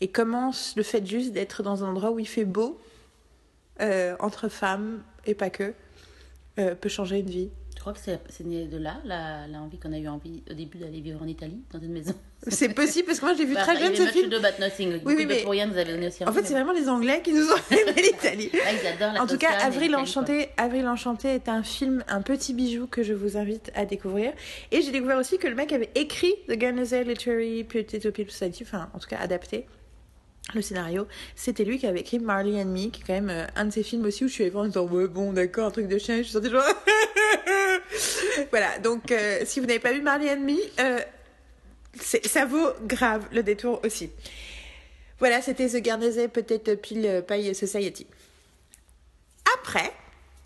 [0.00, 2.80] Et commence le fait juste d'être dans un endroit où il fait beau,
[3.80, 5.74] euh, entre femmes et pas que,
[6.58, 7.50] euh, peut changer une vie.
[7.80, 10.76] Je crois que c'est né de là, la- l'envie qu'on a eu envie au début
[10.76, 12.12] d'aller vivre en Italie, dans une maison.
[12.46, 14.26] C'est possible parce que moi je l'ai vu Bah, très y jeune ce film.
[14.26, 15.00] Ado About Nothing.
[15.06, 16.90] Oui, oui, de mais- pour rien nous avait donné aussi En fait, c'est vraiment les
[16.90, 18.50] Anglais qui nous ont aimé l'Italie.
[18.52, 22.20] Là, ils adorent la En tout cas, Avril Enchanté, Avril Enchanté est un film, un
[22.20, 24.32] petit bijou que je vous invite à découvrir.
[24.72, 28.62] Et j'ai découvert aussi que le mec avait écrit The Guernsey Literary Potato People Society,
[28.66, 29.64] enfin, en tout cas, adapté
[30.54, 31.06] le scénario.
[31.34, 33.70] C'était lui qui avait écrit Marley and Me, qui est quand même euh, un de
[33.70, 35.88] ces films aussi où je suis allée voir en disant, ouais, bon, d'accord, un truc
[35.88, 36.62] de chien, je suis sortie genre.
[38.50, 41.00] voilà, donc euh, si vous n'avez pas vu Marley and Me, euh,
[42.00, 44.10] ça vaut grave le détour aussi.
[45.18, 48.06] Voilà, c'était The Guernsey Potato Peel Pie Society.
[49.58, 49.92] Après,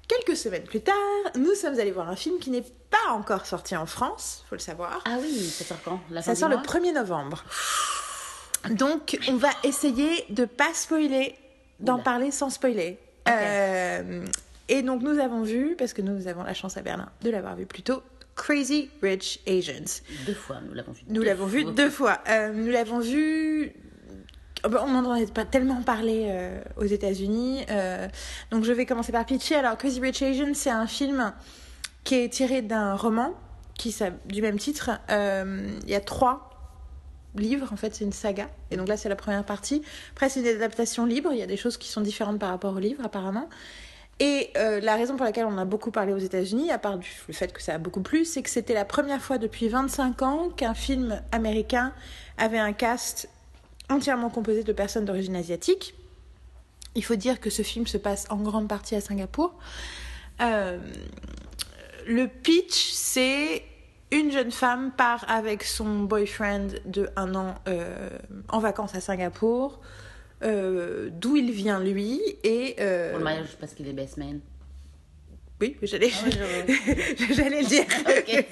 [0.08, 0.94] quelques semaines plus tard,
[1.36, 4.60] nous sommes allés voir un film qui n'est pas encore sorti en France, faut le
[4.60, 5.00] savoir.
[5.04, 6.00] Ah oui, ça sort quand?
[6.10, 6.64] La fin Ça sort le mois?
[6.64, 7.44] 1er novembre.
[8.70, 11.34] Donc, on va essayer de pas spoiler,
[11.80, 12.98] d'en parler sans spoiler.
[13.28, 14.24] Euh,
[14.68, 17.56] et donc, nous avons vu, parce que nous avons la chance à Berlin de l'avoir
[17.56, 18.02] vu plus tôt,
[18.36, 20.02] Crazy Rich Asians.
[20.26, 21.02] Deux fois, nous l'avons vu.
[21.08, 22.20] Nous l'avons vu deux fois.
[22.28, 23.72] Euh, nous l'avons vu.
[24.64, 27.64] Oh, bah, On n'en entendait pas tellement parler euh, aux États-Unis.
[28.50, 29.56] Donc je vais commencer par pitcher.
[29.56, 31.32] Alors Crazy Rich Asians, c'est un film
[32.02, 33.34] qui est tiré d'un roman
[33.78, 33.94] qui
[34.26, 34.90] du même titre.
[35.10, 36.53] Il y a trois
[37.36, 38.48] livres, en fait, c'est une saga.
[38.70, 39.82] Et donc là, c'est la première partie.
[40.12, 41.30] Après, c'est une adaptation libre.
[41.32, 43.48] Il y a des choses qui sont différentes par rapport au livre, apparemment.
[44.20, 47.34] Et euh, la raison pour laquelle on a beaucoup parlé aux États-Unis, à part le
[47.34, 50.50] fait que ça a beaucoup plu, c'est que c'était la première fois depuis 25 ans
[50.50, 51.92] qu'un film américain
[52.38, 53.28] avait un cast
[53.90, 55.94] entièrement composé de personnes d'origine asiatique.
[56.94, 59.52] Il faut dire que ce film se passe en grande partie à Singapour.
[60.40, 60.78] Euh,
[62.06, 63.64] le pitch, c'est
[64.14, 68.08] une jeune femme part avec son boyfriend de un an euh,
[68.48, 69.80] en vacances à Singapour,
[70.42, 72.76] euh, d'où il vient lui, et...
[72.80, 74.40] euh, Pour le mariage, parce qu'il est best man.
[75.60, 77.84] Oui, j'allais Ah je- j'allais le dire.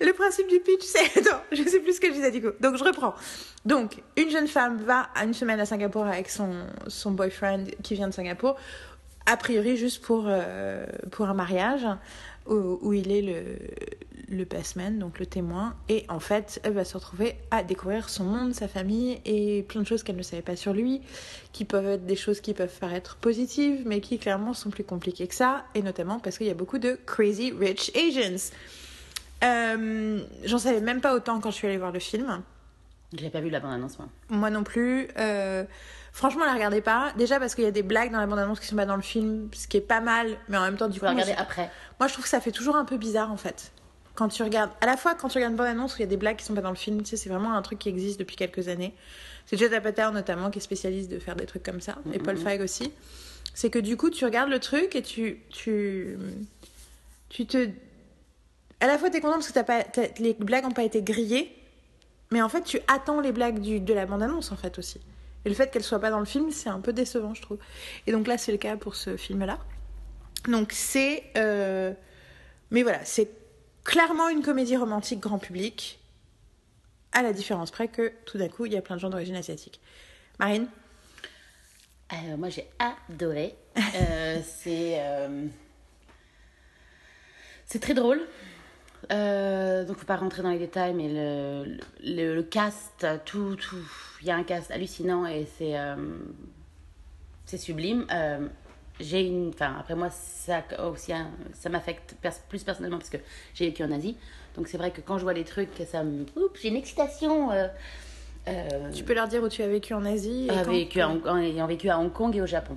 [0.00, 1.18] Le principe du pitch, c'est.
[1.18, 2.50] Attends, je sais plus ce que je disais du coup.
[2.60, 3.14] Donc je reprends.
[3.66, 6.50] Donc, une jeune femme va à une semaine à Singapour avec son,
[6.86, 8.56] son boyfriend qui vient de Singapour,
[9.26, 10.30] a priori juste pour,
[11.10, 11.86] pour un mariage,
[12.46, 13.42] où, où il est le,
[14.30, 15.74] le best man, donc le témoin.
[15.88, 19.82] Et en fait, elle va se retrouver à découvrir son monde, sa famille et plein
[19.82, 21.02] de choses qu'elle ne savait pas sur lui,
[21.52, 25.26] qui peuvent être des choses qui peuvent paraître positives, mais qui clairement sont plus compliquées
[25.26, 28.52] que ça, et notamment parce qu'il y a beaucoup de crazy rich Asians.
[29.42, 32.42] Euh, J'en savais même pas autant quand je suis allée voir le film.
[33.16, 34.08] Je l'ai pas vu la bande-annonce, moi.
[34.28, 35.08] Moi non plus.
[35.18, 35.64] Euh,
[36.12, 37.12] franchement, la regardez pas.
[37.16, 39.02] Déjà parce qu'il y a des blagues dans la bande-annonce qui sont pas dans le
[39.02, 41.70] film, ce qui est pas mal, mais en même temps, du coup, la regarder après.
[41.98, 43.72] moi, je trouve que ça fait toujours un peu bizarre en fait.
[44.20, 46.06] Quand tu regardes, à la fois quand tu regardes une bande-annonce où il y a
[46.06, 47.88] des blagues qui sont pas dans le film, tu sais, c'est vraiment un truc qui
[47.88, 48.92] existe depuis quelques années.
[49.46, 52.36] C'est Judd Apatow notamment qui est spécialiste de faire des trucs comme ça, et Paul.
[52.36, 52.92] Feig aussi.
[53.54, 56.18] C'est que du coup, tu regardes le truc et tu, tu,
[57.30, 57.70] tu te,
[58.80, 59.86] à la fois t'es content parce que t'as pas,
[60.18, 61.56] les blagues n'ont pas été grillées,
[62.30, 65.00] mais en fait tu attends les blagues du, de la bande-annonce en fait aussi.
[65.46, 67.56] Et le fait qu'elles soient pas dans le film, c'est un peu décevant, je trouve.
[68.06, 69.58] Et donc là, c'est le cas pour ce film-là.
[70.46, 71.94] Donc c'est, euh,
[72.70, 73.39] mais voilà, c'est
[73.84, 75.98] clairement une comédie romantique grand public,
[77.12, 79.36] à la différence près que tout d'un coup, il y a plein de gens d'origine
[79.36, 79.80] asiatique.
[80.38, 80.68] Marine,
[82.12, 83.54] Euh, moi, j'ai adoré.
[83.94, 85.46] Euh, c'est euh,
[87.66, 88.20] c'est très drôle.
[89.12, 93.76] Euh, donc, faut pas rentrer dans les détails, mais le, le, le cast, tout, tout,
[94.20, 95.74] il y a un cast hallucinant et c'est
[97.46, 98.06] c'est sublime.
[99.00, 102.14] J'ai une, enfin après moi ça aussi un- ça m'affecte
[102.48, 103.16] plus personnellement parce que
[103.54, 104.16] j'ai vécu en Asie.
[104.56, 107.50] Donc c'est vrai que quand je vois les trucs, ça me, Oups, j'ai une excitation.
[107.50, 107.68] euh,
[108.48, 111.00] euh, tu peux leur dire où tu as vécu en Asie et a quand vécu
[111.00, 112.76] à en ayant vécu à Hong Kong et au Japon.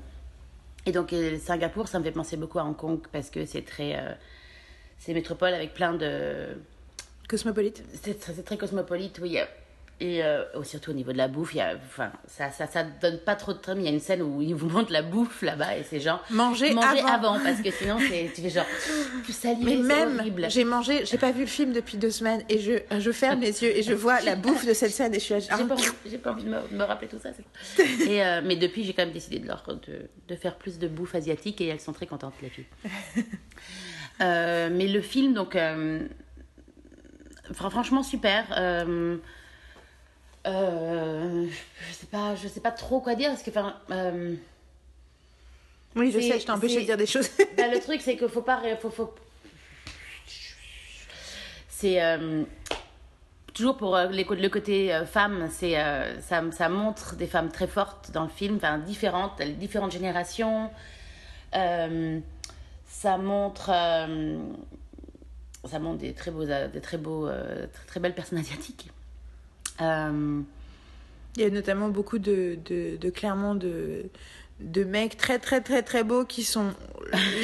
[0.86, 3.64] Et donc euh, Singapour, ça me fait penser beaucoup à Hong Kong parce que c'est
[3.64, 4.12] très, euh,
[5.00, 6.48] c'est métropole avec plein de,
[7.28, 7.84] Cosmopolite.
[8.04, 9.38] c'est très cosmopolite, oui.
[10.06, 12.68] Et euh, oh, surtout au niveau de la bouffe, il y a, enfin, ça, ça,
[12.68, 13.80] ça donne pas trop de trame.
[13.80, 16.22] Il y a une scène où ils vous montrent la bouffe là-bas et c'est genre
[16.30, 17.36] Manger, manger avant.
[17.36, 17.40] avant.
[17.42, 18.66] parce que sinon tu fais genre
[19.26, 20.48] tu salives, Mais même, horrible.
[20.50, 23.64] j'ai mangé, j'ai pas vu le film depuis deux semaines et je, je ferme les
[23.64, 25.74] yeux et je vois la bouffe de cette scène et je suis là, J'ai pas,
[25.74, 27.30] envie- j'ai pas envie de me, de me rappeler tout ça.
[28.06, 30.90] Et, euh, mais depuis, j'ai quand même décidé de, leur, de, de faire plus de
[30.90, 32.66] bouffe asiatique et elles sont très contentes, les filles.
[34.22, 35.58] Euh, mais le film, donc,
[37.54, 38.46] fran- franchement, super.
[40.46, 41.48] Euh,
[41.88, 44.36] je sais pas, je sais pas trop quoi dire parce que, enfin, euh,
[45.96, 47.30] Oui, je sais, je t'ai empêché de dire des choses.
[47.58, 48.62] Bah, le truc, c'est qu'il faut pas.
[48.82, 49.14] Faut, faut...
[51.70, 52.04] C'est.
[52.04, 52.44] euh,
[53.54, 55.76] Toujours pour les le côté femme, c'est
[56.22, 60.72] ça, ça montre des femmes très fortes dans le film, enfin différentes, différentes générations.
[61.52, 64.08] Ça montre, ça
[65.80, 68.90] montre des très beaux, des très beaux, très, très belles personnes asiatiques.
[69.82, 70.42] Euh,
[71.36, 74.06] Il y a notamment beaucoup de, de, de clairement de,
[74.60, 76.74] de mecs très très très très beaux qui sont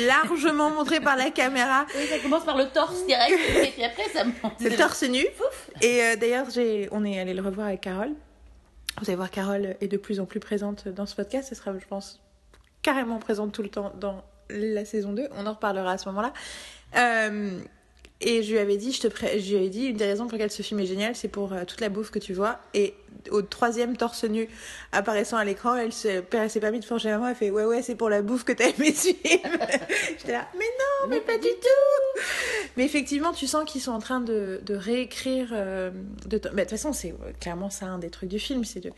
[0.08, 1.86] largement montrés par la caméra.
[1.96, 4.54] oui, ça commence par le torse direct, et puis après ça monte.
[4.60, 5.26] C'est le torse nu.
[5.82, 6.48] Et euh, d'ailleurs,
[6.92, 8.14] on est allé le revoir avec Carole.
[9.00, 11.50] Vous allez voir, Carole est de plus en plus présente dans ce podcast.
[11.52, 12.22] Elle sera, je pense,
[12.82, 15.30] carrément présente tout le temps dans la saison 2.
[15.38, 16.34] On en reparlera à ce moment-là.
[16.98, 17.60] Euh,
[18.22, 20.26] et je lui avais dit, je te pré- je lui avais dit, une des raisons
[20.26, 22.60] pour lesquelles ce film est génial, c'est pour euh, toute la bouffe que tu vois.
[22.74, 22.94] Et
[23.32, 24.48] au troisième torse nu
[24.92, 27.30] apparaissant à l'écran, elle se, elle s'est permis de forger à moi.
[27.30, 29.16] Elle fait, ouais, ouais, c'est pour la bouffe que t'as aimé film.
[30.18, 32.22] J'étais là, mais non, mais pas du tout.
[32.78, 35.50] Mais effectivement, tu sens qu'ils sont en train de, de réécrire.
[35.54, 35.92] euh,
[36.28, 38.64] de, t- bah, de toute façon, c'est euh, clairement ça un des trucs du film,
[38.64, 38.92] c'est de,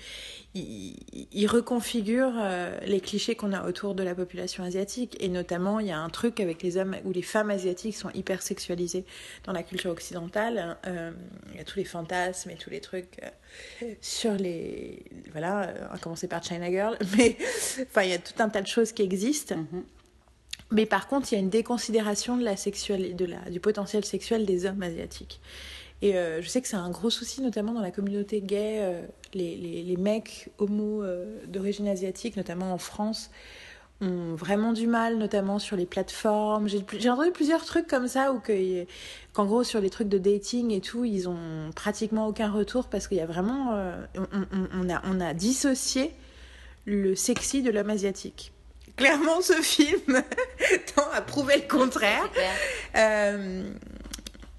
[0.54, 0.96] ils,
[1.32, 5.88] ils reconfigurent euh, les clichés qu'on a autour de la population asiatique, et notamment il
[5.88, 9.06] y a un truc avec les hommes ou les femmes asiatiques sont hyper sexualisées
[9.46, 10.58] dans la culture occidentale.
[10.58, 11.12] hein, euh,
[11.52, 13.20] il y a tous les fantasmes et tous les trucs
[14.02, 17.38] sur les, voilà, à commencer par China Girl, mais
[17.84, 19.58] enfin il y a tout un tas de choses qui existent.
[19.58, 19.84] Mhm.
[20.72, 24.06] Mais par contre, il y a une déconsidération de la sexuelle, de la, du potentiel
[24.06, 25.42] sexuel des hommes asiatiques.
[26.02, 28.80] Et euh, je sais que c'est un gros souci, notamment dans la communauté gay.
[28.82, 33.30] euh, les, les, les mecs homos euh, d'origine asiatique, notamment en France,
[34.02, 36.68] ont vraiment du mal, notamment sur les plateformes.
[36.68, 38.86] J'ai entendu plusieurs trucs comme ça, où que-
[39.34, 43.08] qu'en gros, sur les trucs de dating et tout, ils ont pratiquement aucun retour parce
[43.08, 43.74] qu'il y a vraiment.
[43.76, 44.22] euh, on,
[44.58, 46.12] on- on a, on a dissocié
[46.86, 48.52] le sexy de l'homme asiatique.
[48.98, 50.22] Clairement, ce film
[50.96, 52.28] tend à prouver le contraire.
[52.98, 53.64] Euh,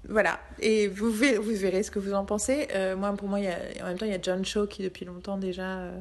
[0.09, 0.39] voilà.
[0.59, 2.67] Et vous verrez, vous verrez ce que vous en pensez.
[2.73, 4.83] Euh, moi, pour moi, y a, en même temps, il y a John Cho qui,
[4.83, 5.99] depuis longtemps déjà, euh,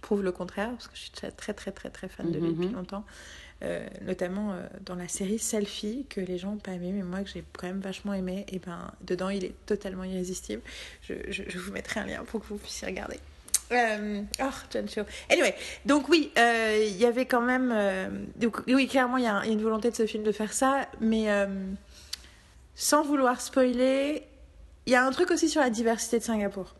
[0.00, 2.50] prouve le contraire, parce que je suis très, très, très, très, très fan de lui
[2.52, 2.74] depuis Mhm.
[2.74, 3.04] longtemps.
[3.62, 7.20] Euh, notamment euh, dans la série Selfie, que les gens n'ont pas aimé, mais moi,
[7.22, 8.46] que j'ai quand même vachement aimé.
[8.48, 10.62] Et ben, dedans, il est totalement irrésistible.
[11.02, 13.18] Je, je, je vous mettrai un lien pour que vous puissiez regarder.
[13.72, 15.02] Euh, oh, John Cho.
[15.30, 17.70] Anyway, donc oui, euh, il y avait quand même.
[17.70, 20.54] euh, donc, oui, clairement, il y, a y une volonté de ce film de faire
[20.54, 21.26] ça, mais
[22.74, 24.22] sans vouloir spoiler,
[24.86, 26.74] il y a un truc aussi sur la diversité de Singapour.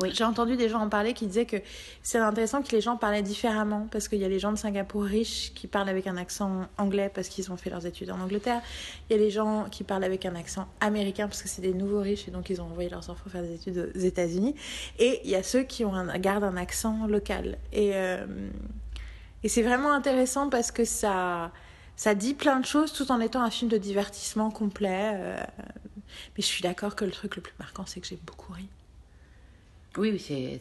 [0.00, 0.10] Oui.
[0.14, 1.56] J'ai entendu des gens en parler qui disaient que
[2.02, 5.02] c'est intéressant que les gens parlaient différemment parce qu'il y a les gens de Singapour
[5.02, 8.62] riches qui parlent avec un accent anglais parce qu'ils ont fait leurs études en Angleterre.
[9.10, 11.74] Il y a les gens qui parlent avec un accent américain parce que c'est des
[11.74, 14.54] nouveaux riches et donc ils ont envoyé leurs enfants faire des études aux États-Unis.
[15.00, 17.58] Et il y a ceux qui ont un, gardent un accent local.
[17.72, 18.24] Et, euh,
[19.42, 21.50] et c'est vraiment intéressant parce que ça,
[21.96, 25.10] ça dit plein de choses tout en étant un film de divertissement complet.
[25.14, 25.36] euh,
[26.36, 28.68] mais je suis d'accord que le truc le plus marquant, c'est que j'ai beaucoup ri.
[29.96, 30.60] Oui, oui, c'est.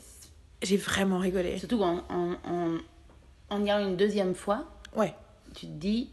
[0.61, 1.59] J'ai vraiment rigolé.
[1.59, 2.77] Surtout en, en, en,
[3.49, 5.13] en y allant une deuxième fois, Ouais,
[5.53, 6.09] tu te dis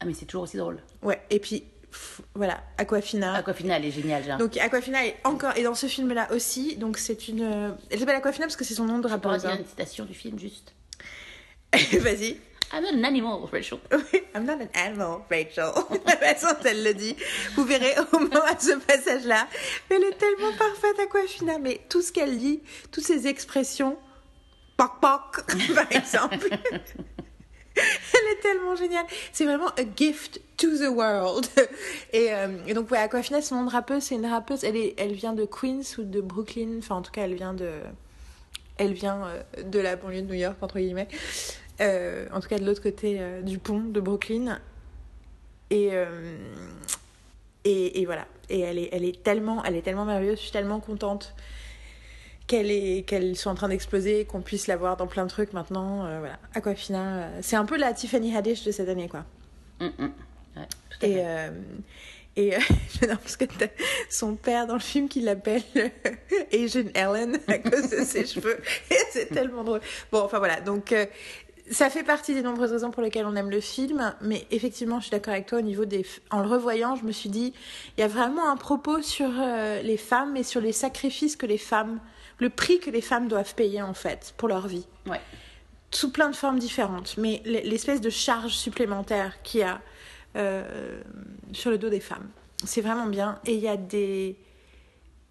[0.00, 0.80] Ah, mais c'est toujours aussi drôle.
[1.02, 1.20] ouais.
[1.30, 1.64] Et puis,
[2.34, 3.34] voilà, Aquafina.
[3.34, 4.38] Aquafina, elle est géniale, genre.
[4.38, 7.98] Donc Aquafina est encore et dans ce film là aussi donc c'est une euh, elle
[8.00, 9.42] s'appelle Aquafina parce que c'est son nom de pourrais rappeuse.
[9.42, 9.56] dire hein.
[9.60, 10.74] une citation du film, juste.
[12.00, 12.38] Vas-y.
[12.72, 13.80] I'm not an animal, Rachel.
[14.34, 15.72] I'm not an animal, Rachel.
[16.06, 17.16] La façon dont elle le dit.
[17.54, 19.46] Vous verrez au moins à ce passage-là.
[19.90, 21.58] Elle est tellement parfaite, Aquafina.
[21.58, 23.96] Mais tout ce qu'elle dit, toutes ses expressions,
[24.76, 26.48] poc poc, par exemple.
[27.76, 29.06] Elle est tellement géniale.
[29.32, 31.46] C'est vraiment a gift to the world.
[32.12, 34.64] Et, euh, et donc, ouais, Aquafina, nom de rappeuse, c'est une rappeuse.
[34.64, 36.78] Elle, est, elle vient de Queens ou de Brooklyn.
[36.78, 37.70] Enfin, en tout cas, elle vient de.
[38.76, 41.06] Elle vient euh, de la banlieue de New York, entre guillemets.
[41.80, 44.60] Euh, en tout cas, de l'autre côté euh, du pont de Brooklyn.
[45.70, 46.36] Et, euh,
[47.64, 48.26] et, et voilà.
[48.48, 50.38] Et elle est, elle est tellement, elle est tellement merveilleuse.
[50.38, 51.34] Je suis tellement contente
[52.46, 55.52] qu'elle est, qu'elle soit en train d'exploser, qu'on puisse la voir dans plein de trucs
[55.52, 56.00] maintenant.
[56.18, 56.38] Voilà.
[56.54, 59.24] Aquafina, c'est un peu la Tiffany Haddish de cette année, quoi.
[59.80, 59.90] Hum.
[60.56, 61.52] Ouais, tout à Et, fait.
[62.36, 62.58] et euh,
[63.00, 63.44] j'adore parce que
[64.08, 65.62] son père dans le film qui l'appelle
[66.52, 68.58] Asian Ellen à cause de ses cheveux.
[68.90, 69.80] Et c'est tellement drôle.
[70.12, 70.60] Bon, enfin voilà.
[70.60, 71.06] Donc, euh,
[71.70, 74.14] ça fait partie des nombreuses raisons pour lesquelles on aime le film.
[74.20, 76.04] Mais effectivement, je suis d'accord avec toi au niveau des.
[76.30, 77.52] En le revoyant, je me suis dit,
[77.96, 81.46] il y a vraiment un propos sur euh, les femmes et sur les sacrifices que
[81.46, 82.00] les femmes.
[82.38, 85.20] Le prix que les femmes doivent payer en fait pour leur vie Ouais.
[85.92, 89.80] sous plein de formes différentes, mais l'espèce de charge supplémentaire qu'il y a
[90.36, 91.00] euh,
[91.52, 92.28] sur le dos des femmes.
[92.64, 93.38] C'est vraiment bien.
[93.46, 94.36] Et il y a des.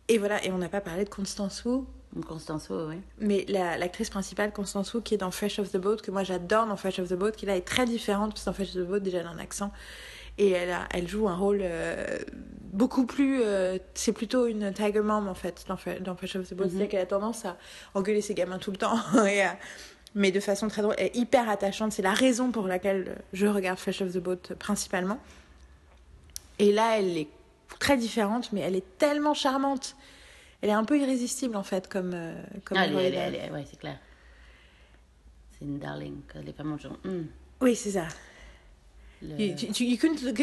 [0.08, 1.84] Et voilà, et on n'a pas parlé de Constance Wu
[2.22, 2.96] Constance Wu, oui.
[3.20, 6.24] Mais la- l'actrice principale, Constance Wu, qui est dans Fresh of the Boat, que moi
[6.24, 8.70] j'adore dans Fresh of the Boat, qui là est très différente, parce que dans Fresh
[8.70, 9.72] of the Boat, déjà elle a un accent.
[10.38, 12.18] Et elle, a, elle joue un rôle euh,
[12.72, 13.42] beaucoup plus.
[13.44, 16.66] euh, c'est plutôt une Tiger Mom en fait, dans, dans Fresh of the Boat.
[16.66, 16.70] Mhm.
[16.72, 17.58] C'est-à-dire qu'elle a tendance à
[17.94, 18.98] engueuler ses gamins tout le temps.
[19.28, 19.58] et à-
[20.16, 20.94] mais de façon très drôle.
[21.00, 21.92] Elle est hyper attachante.
[21.92, 25.18] C'est la raison pour laquelle je regarde Fresh of the Boat principalement.
[26.60, 27.28] Et là, elle est
[27.80, 29.96] très différente, mais elle est tellement charmante.
[30.64, 33.18] Elle est un peu irrésistible en fait, comme, euh, comme Ah, elle, est- elle, est-
[33.18, 33.98] elle est- ouais, c'est clair.
[35.52, 36.16] C'est une darling.
[36.46, 36.98] Les femmes ont genre.
[37.62, 38.06] Oui, c'est ça.
[39.22, 39.68] le- Tu,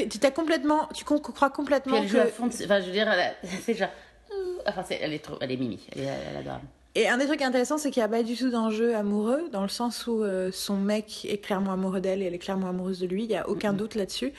[0.08, 2.28] tu, t'as complètement, tu crois Puis complètement elle joue à que.
[2.32, 2.46] fond.
[2.48, 3.88] de- Enfin, je veux dire, elle a- c'est genre.
[4.30, 5.36] euh, Enfin, c'est- elle est trop.
[5.40, 5.80] Elle est mimi.
[5.92, 6.64] Elle est, elle est adorable.
[6.96, 9.62] Et un des trucs intéressants, c'est qu'il n'y a pas du tout d'enjeu amoureux, dans
[9.62, 12.98] le sens où euh, son mec est clairement amoureux d'elle et elle est clairement amoureuse
[13.00, 13.22] de lui.
[13.24, 14.32] Il n'y a aucun doute là-dessus.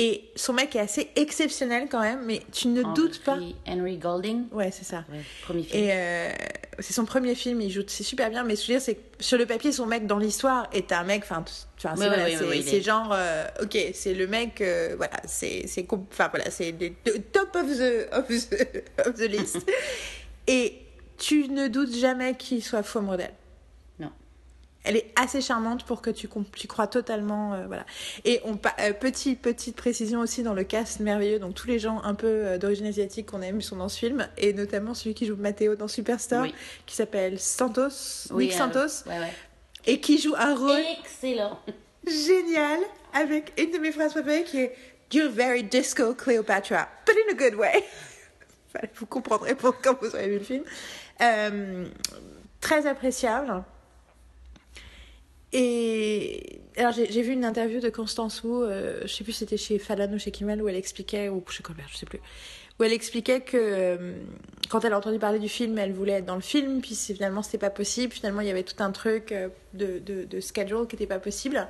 [0.00, 3.36] Et son mec est assez exceptionnel quand même, mais tu ne doutes pas.
[3.66, 4.44] Henry- Golding.
[4.52, 5.04] Ouais, c'est ça.
[5.10, 5.82] Ouais, premier film.
[5.84, 6.30] Et euh,
[6.78, 8.84] c'est son premier film, il joue c'est super bien, mais ce que je veux dire,
[8.84, 11.44] c'est que sur le papier, son mec dans l'histoire est un mec, enfin,
[11.96, 12.28] c'est voilà,
[12.76, 15.64] est- genre, euh, ok, c'est le mec, euh, voilà, c'est,
[16.12, 19.58] enfin voilà, c'est le le top of the, of the, of the list.
[20.46, 20.74] Et
[21.18, 23.00] tu ne doutes jamais qu'il soit faux.
[23.02, 23.16] Non.
[24.88, 26.28] Elle est assez charmante pour que tu,
[26.66, 27.84] crois totalement, euh, voilà.
[28.24, 32.00] Et on euh, petit, petite précision aussi dans le cast merveilleux, donc tous les gens
[32.04, 35.26] un peu euh, d'origine asiatique qu'on aime sont dans ce film, et notamment celui qui
[35.26, 36.54] joue Matteo dans Superstar, Oui.
[36.86, 39.32] qui s'appelle Santos, Oui, Nick Santos, Ouais, ouais.
[39.84, 41.60] et qui joue un rôle Excellent.
[42.06, 42.80] génial
[43.12, 44.74] avec une de mes phrases préférées qui est
[45.12, 47.84] You're very disco Cleopatra, but in a good way.
[48.94, 50.64] Vous comprendrez pour quand vous aurez vu le film.
[51.20, 51.84] Euh,
[52.62, 53.62] très appréciable.
[55.52, 59.78] Et alors j'ai vu une interview de Constance Wu, euh, je sais plus c'était chez
[59.78, 62.20] Fallon ou chez Kimmel, où elle expliquait, ou chez Colbert, je sais plus,
[62.78, 64.12] où elle expliquait que euh,
[64.68, 67.42] quand elle a entendu parler du film, elle voulait être dans le film, puis finalement
[67.42, 70.86] c'était pas possible, finalement il y avait tout un truc euh, de, de, de schedule
[70.86, 71.66] qui était pas possible.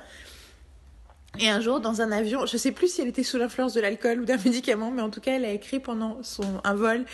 [1.37, 3.81] Et un jour, dans un avion, je sais plus si elle était sous l'influence de
[3.81, 7.05] l'alcool ou d'un médicament, mais en tout cas, elle a écrit pendant son, un vol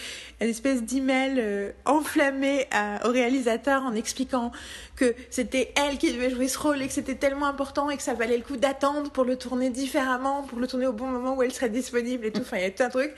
[0.41, 4.51] une espèce d'email euh, enflammé à- au réalisateur en expliquant
[4.95, 8.03] que c'était elle qui devait jouer ce rôle et que c'était tellement important et que
[8.03, 11.35] ça valait le coup d'attendre pour le tourner différemment, pour le tourner au bon moment
[11.35, 12.41] où elle serait disponible et tout.
[12.41, 13.13] Enfin, il y a tout un truc.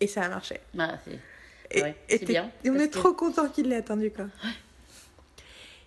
[0.00, 0.60] Et ça a marché.
[0.78, 1.18] Ah, c'est-
[1.82, 1.94] Ouais,
[2.26, 4.26] bien, et on est que- trop content qu'il l'ait attendu, quoi.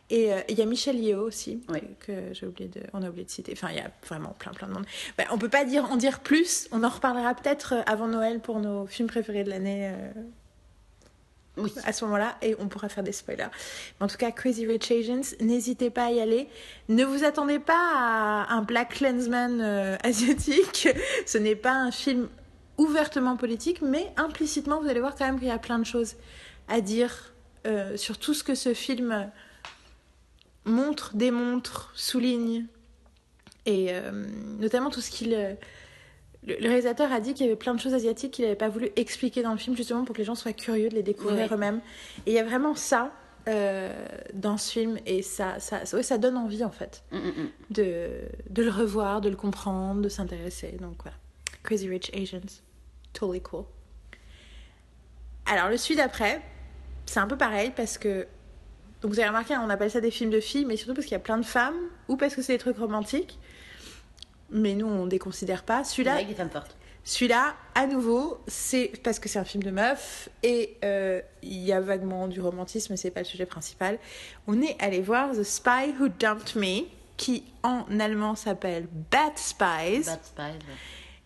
[0.09, 1.79] Et euh, il y a Michel Yeo aussi, Oui.
[1.99, 3.53] que, que j'ai oublié de, on a oublié de citer.
[3.53, 4.85] Enfin, il y a vraiment plein, plein de monde.
[5.17, 6.67] Ben, on peut pas dire, en dire plus.
[6.71, 10.11] On en reparlera peut-être euh, avant Noël pour nos films préférés de l'année euh,
[11.57, 11.73] Oui.
[11.85, 13.47] à ce moment-là, et on pourra faire des spoilers.
[13.99, 16.47] Mais en tout cas, Crazy Rich Asians, n'hésitez pas à y aller.
[16.89, 20.89] Ne vous attendez pas à un Black Clansman euh, asiatique.
[21.25, 22.27] Ce n'est pas un film
[22.77, 26.15] ouvertement politique, mais implicitement, vous allez voir quand même qu'il y a plein de choses
[26.67, 27.33] à dire
[27.65, 29.31] euh, sur tout ce que ce film
[30.65, 32.65] montre, démontre, souligne,
[33.65, 34.11] et euh,
[34.59, 35.33] notamment tout ce qu'il...
[35.33, 35.53] euh,
[36.45, 38.67] le, le réalisateur a dit qu'il y avait plein de choses asiatiques qu'il n'avait pas
[38.69, 41.49] voulu expliquer dans le film, justement pour que les gens soient curieux de les découvrir
[41.49, 41.55] Ouais.
[41.55, 41.79] eux-mêmes.
[42.25, 43.11] Et il y a vraiment ça
[43.47, 43.93] euh,
[44.33, 47.21] dans ce film, et ça, ça, ça, ouais, ça donne envie, en fait, Mm, mm,
[47.29, 47.49] mm.
[47.71, 48.09] de,
[48.49, 50.77] de le revoir, de le comprendre, de s'intéresser.
[50.81, 51.17] Donc voilà.
[51.63, 52.61] Crazy Rich Asians.
[53.13, 53.63] Totally cool.
[55.45, 56.41] Alors, le celui d'après,
[57.05, 58.27] c'est un peu pareil parce que.
[59.03, 61.11] Donc, vous avez remarqué, on appelle ça des films de filles, mais surtout parce qu'il
[61.13, 61.75] y a plein de femmes
[62.07, 63.37] ou parce que c'est des trucs romantiques.
[64.49, 65.83] Mais nous, on ne déconsidère pas.
[65.83, 66.75] Celui-là, Avec des femmes fortes.
[67.03, 71.73] celui-là, à nouveau, c'est parce que c'est un film de meuf et euh, il y
[71.73, 73.99] a vaguement du romantisme, mais c'est pas le sujet principal.
[74.47, 76.83] On est allé voir The Spy Who Dumped Me,
[77.17, 80.05] qui en allemand s'appelle Bad Spies.
[80.05, 80.41] Bad Spies.
[80.41, 80.59] ouais.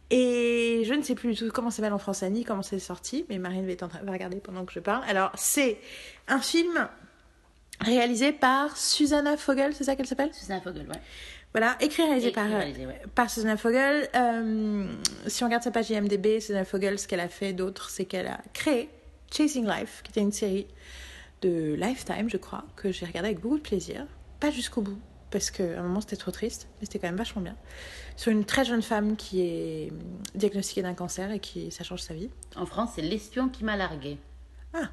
[0.10, 2.80] Et je ne sais plus du tout comment ça s'appelle en français ni comment c'est
[2.80, 5.04] sorti, mais Marine va regarder pendant que je parle.
[5.10, 5.78] Alors, c'est
[6.30, 6.88] un film
[7.80, 10.34] réalisé par Susanna Fogel, c'est ça qu'elle s'appelle?
[10.34, 11.02] Susanna Fogel, ouais.
[11.54, 13.02] Voilà, écrit et réalisé Écrit par, réalisé, ouais.
[13.16, 14.10] par Susanna Fogel.
[14.16, 14.88] Euh,
[15.28, 18.28] si on regarde sa page IMDb, Susanna Fogel, ce qu'elle a fait d'autre, c'est qu'elle
[18.28, 18.90] a créé
[19.32, 20.68] Chasing Life, qui était une série
[21.42, 24.06] de Lifetime, je crois, que j'ai regardé avec beaucoup de plaisir.
[24.40, 25.00] Pas jusqu'au bout,
[25.32, 27.56] parce qu'à un moment c'était trop triste, mais c'était quand même vachement bien.
[28.16, 29.92] Sur une très jeune femme qui est
[30.36, 32.30] diagnostiquée d'un cancer et qui ça change sa vie.
[32.56, 34.18] En France, c'est L'espion qui m'a largué.
[34.74, 34.90] Ah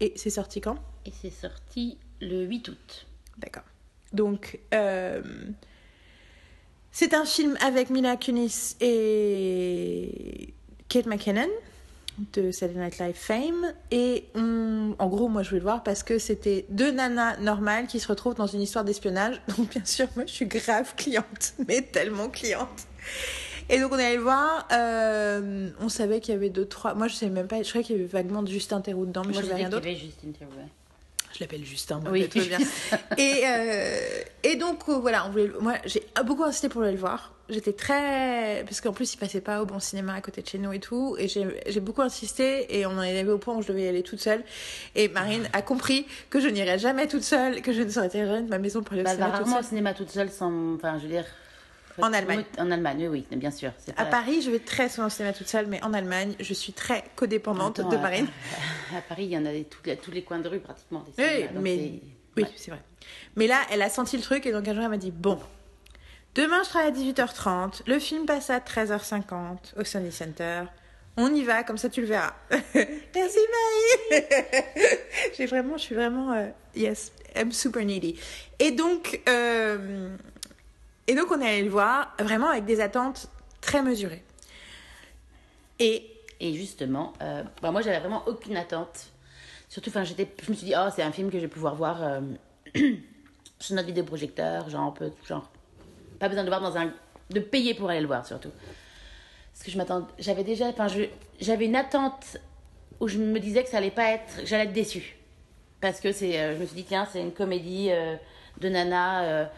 [0.00, 0.76] Et c'est sorti quand?
[1.06, 3.06] Et c'est sorti le 8 août.
[3.38, 3.64] D'accord.
[4.12, 5.22] Donc, euh,
[6.92, 10.52] c'est un film avec Mila Kunis et
[10.88, 11.48] Kate McKinnon
[12.32, 13.72] de Saturday Night Live fame.
[13.90, 17.86] Et on- en gros, moi, je voulais le voir parce que c'était deux nanas normales
[17.86, 19.40] qui se retrouvent dans une histoire d'espionnage.
[19.56, 22.86] Donc, bien sûr, moi, je suis grave cliente, mais tellement cliente.
[23.68, 24.66] Et donc on est allé le voir.
[24.72, 26.94] euh, on savait qu'il y avait deux, trois.
[26.94, 27.62] Moi je savais même pas.
[27.62, 29.86] Je croyais qu'il y avait vaguement Justin Theroux dedans, mais Moi, je savais rien d'autre.
[29.86, 29.98] ouais.
[31.34, 32.00] Je l'appelle Justin.
[32.00, 32.26] moi, Oui.
[32.26, 32.66] peut-être, tout va bien.
[33.18, 33.98] et, euh,
[34.42, 35.50] et donc euh, voilà, on voulait.
[35.60, 37.34] Moi j'ai beaucoup insisté pour aller le voir.
[37.50, 38.62] J'étais très.
[38.64, 40.80] Parce qu'en plus il passait pas au bon cinéma à côté de chez nous et
[40.80, 41.16] tout.
[41.18, 43.88] Et j'ai beaucoup insisté et on en est arrivé au point où je devais y
[43.88, 44.42] aller toute seule.
[44.94, 48.42] Et Marine a compris que je n'irais jamais toute seule, que je ne sortirais jamais
[48.42, 50.74] de ma maison pour aller au Bah, cinéma toute rarement au cinéma toute seule sans.
[50.74, 51.24] Enfin, je veux dire.
[52.02, 52.44] En Allemagne.
[52.58, 53.72] En Allemagne, oui, oui, bien sûr.
[53.96, 56.54] À pas- Paris, je vais très souvent au cinéma toute seule, mais en Allemagne, je
[56.54, 58.26] suis très codépendante Attends, de Marine.
[58.96, 61.00] À, Paris, il y en a des, tous, les, tous les coins de rue pratiquement.
[61.00, 62.50] Des Oui, cinémas, donc mais oui, ouais.
[62.56, 62.80] c'est vrai.
[63.36, 65.38] Mais là, elle a senti le truc et donc un jour, elle m'a dit Bon,
[66.34, 67.82] demain, je travaille à 18h30.
[67.86, 70.62] Le film passe à 13h50 au Sony Center.
[71.20, 72.32] On y va, comme ça, tu le verras.
[72.50, 73.38] Merci,
[74.12, 74.24] Marie.
[75.36, 76.46] J'ai vraiment, je suis vraiment, euh,
[76.76, 78.18] yes, I'm super needy.
[78.60, 80.10] Et donc, euh,
[81.08, 83.28] et donc, on est allé le voir vraiment avec des attentes
[83.62, 84.22] très mesurées.
[85.78, 86.04] Et
[86.40, 89.08] Et justement, euh, bah, moi, j'avais vraiment aucune attente.
[89.70, 90.04] Surtout, je me
[90.54, 92.20] suis dit, oh, c'est un film que je vais pouvoir voir euh,
[93.58, 95.50] sur notre vidéoprojecteur, genre, peu, genre,
[96.18, 96.92] pas besoin de voir dans un,
[97.30, 98.50] de payer pour aller le voir, surtout.
[99.52, 100.86] Parce que je m'attends, j'avais déjà, enfin,
[101.40, 102.36] j'avais une attente
[103.00, 105.16] où je me disais que ça allait pas être, j'allais être déçue.
[105.80, 107.90] Parce que euh, je me suis dit, tiens, c'est une comédie
[108.60, 109.48] de nana.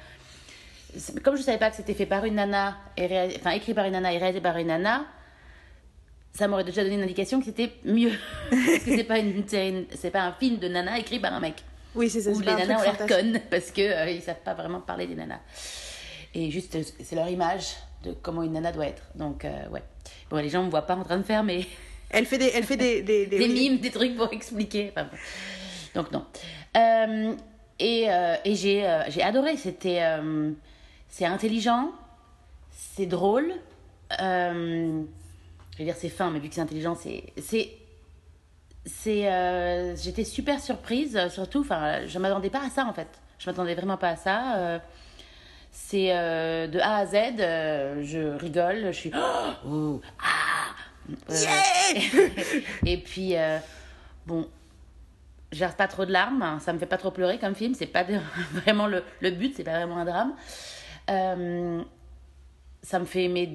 [1.23, 3.93] Comme je savais pas que c'était fait par une nana, et enfin, écrit par une
[3.93, 5.05] nana et réalisé par une nana,
[6.33, 8.13] ça m'aurait déjà donné une indication que c'était mieux.
[8.51, 11.41] parce que c'est pas, une, une- c'est pas un film de nana écrit par un
[11.41, 11.55] mec.
[11.95, 12.31] oui, c'est ça.
[12.31, 15.07] Où les pas nanas ont l'air connes parce que euh, ils savent pas vraiment parler
[15.07, 15.41] des nanas.
[16.35, 17.75] Et juste, c'est leur image
[18.05, 19.03] de comment une nana doit être.
[19.17, 19.83] Donc, euh, ouais.
[20.31, 21.65] Bon, les gens me voient pas en train de faire mais
[22.13, 24.93] Elle fait des, elle fait des, des, des- des mimes, des trucs pour expliquer.
[24.97, 25.17] Enfin, bon.
[26.03, 26.25] Donc, non.
[26.77, 27.35] Euh,
[27.79, 29.57] et euh, et j'ai euh, j'ai adoré.
[29.57, 30.01] C'était.
[31.11, 31.93] C'est intelligent,
[32.71, 33.53] c'est drôle.
[34.21, 35.03] euh,
[35.73, 37.25] je vais dire c'est fin, mais vu que c'est intelligent, c'est.
[37.41, 37.77] c'est
[38.87, 43.09] c'est euh, j'étais super surprise surtout enfin je m'attendais pas à ça en fait
[43.39, 44.79] je m'attendais vraiment pas à ça euh,
[45.71, 47.15] c'est de A à Z
[48.03, 49.13] je rigole je suis
[49.67, 50.75] oh, ah
[51.29, 51.35] Euh,
[52.87, 53.35] et puis
[54.27, 54.49] bon
[55.53, 57.85] je pas trop de larmes hein, ça me fait pas trop pleurer comme film c'est
[57.87, 58.19] pas de-
[58.55, 60.33] vraiment le, le but c'est pas vraiment un drame
[61.11, 61.83] Euh,
[62.83, 63.51] ça me fait aimer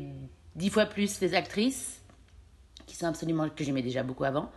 [0.56, 2.02] dix fois plus les actrices
[2.86, 4.52] qui sont absolument que j'aimais déjà beaucoup avant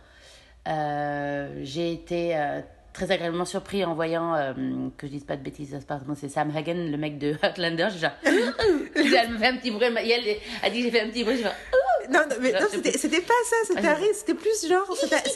[0.67, 2.61] euh, j'ai été euh,
[2.93, 4.35] très agréablement surpris en voyant
[4.97, 5.75] que je dise pas de bêtises,
[6.15, 7.87] c'est Sam Hagen, le mec de Outlander.
[7.91, 11.09] J'ai genre, elle me fait un petit bruit, elle a dit que j'ai fait un
[11.09, 14.07] petit bruit, j'ai fait, Non, non, mais Genre, non, c'était pas ça, c'était un rire,
[14.13, 14.85] c'était plus genre.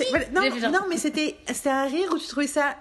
[0.09, 2.75] voilà, non, genre- non, mais c'était c'était un rire où tu trouvais ça.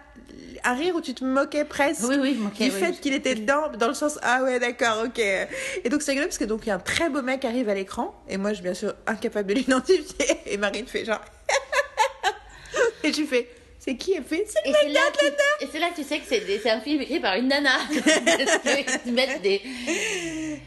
[0.65, 3.35] Un rire où tu te moquais presque Oui, oui, moquais, du oui, fait qu'il était
[3.35, 5.19] dedans, dans le sens Ah ouais, d'accord, ok.
[5.19, 7.47] Et donc c'est rigolo parce que donc il y a un très beau mec qui
[7.49, 11.05] arrive à l'écran, et moi je suis bien sûr incapable de l'identifier, et Marine fait
[11.05, 11.21] genre.
[13.05, 13.49] et tu fais
[13.81, 16.25] C'est qui elle fait C'est c'est là, que- et c'est là que tu sais que
[16.29, 17.71] c'est un film écrit par une nana.
[18.25, 18.59] Parce
[19.03, 19.61] qu'ils mettent des.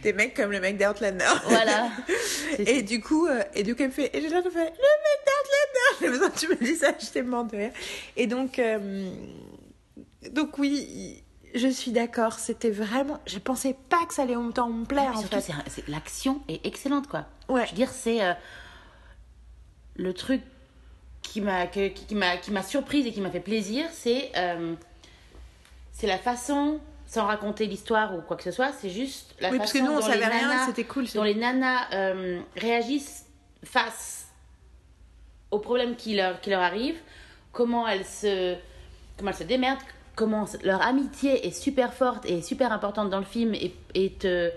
[0.04, 1.24] des mecs comme le mec d'Outlander.
[1.48, 1.90] Voilà.
[2.60, 4.64] Et du coup, euh, et du coup, elle me fait, et j'ai l'air de faire,
[4.64, 7.72] le mec d'Outlander J'ai besoin que tu me dis ça, j'étais mort de rire.
[8.18, 9.10] Et donc, euh,
[10.32, 11.24] donc oui,
[11.54, 15.20] je suis d'accord, c'était vraiment, je pensais pas que ça allait autant me plaire, en
[15.22, 15.42] surtout, fait.
[15.42, 17.26] c'est un- c'est- l'action est excellente, quoi.
[17.50, 17.66] Ouais.
[17.66, 18.34] Je veux dire, c'est euh,
[19.96, 20.42] le truc
[21.22, 24.76] qui m'a qui, qui m'a qui m'a surprise et qui m'a fait plaisir, c'est euh,
[25.92, 29.58] c'est la façon, sans raconter l'histoire ou quoi que ce soit, c'est juste la Oui,
[29.58, 31.88] parce que façon nous, on dont les rien, nanas- c'était cool, c'est- Dont les nanas
[31.94, 33.26] euh, réagissent
[33.64, 34.28] face
[35.52, 37.00] aux problèmes qui leur qui leur arrivent,
[37.54, 38.56] comment elles se
[39.18, 39.80] comment elles se démerdent,
[40.16, 44.52] comment leur amitié est super forte et super importante dans le film et, et te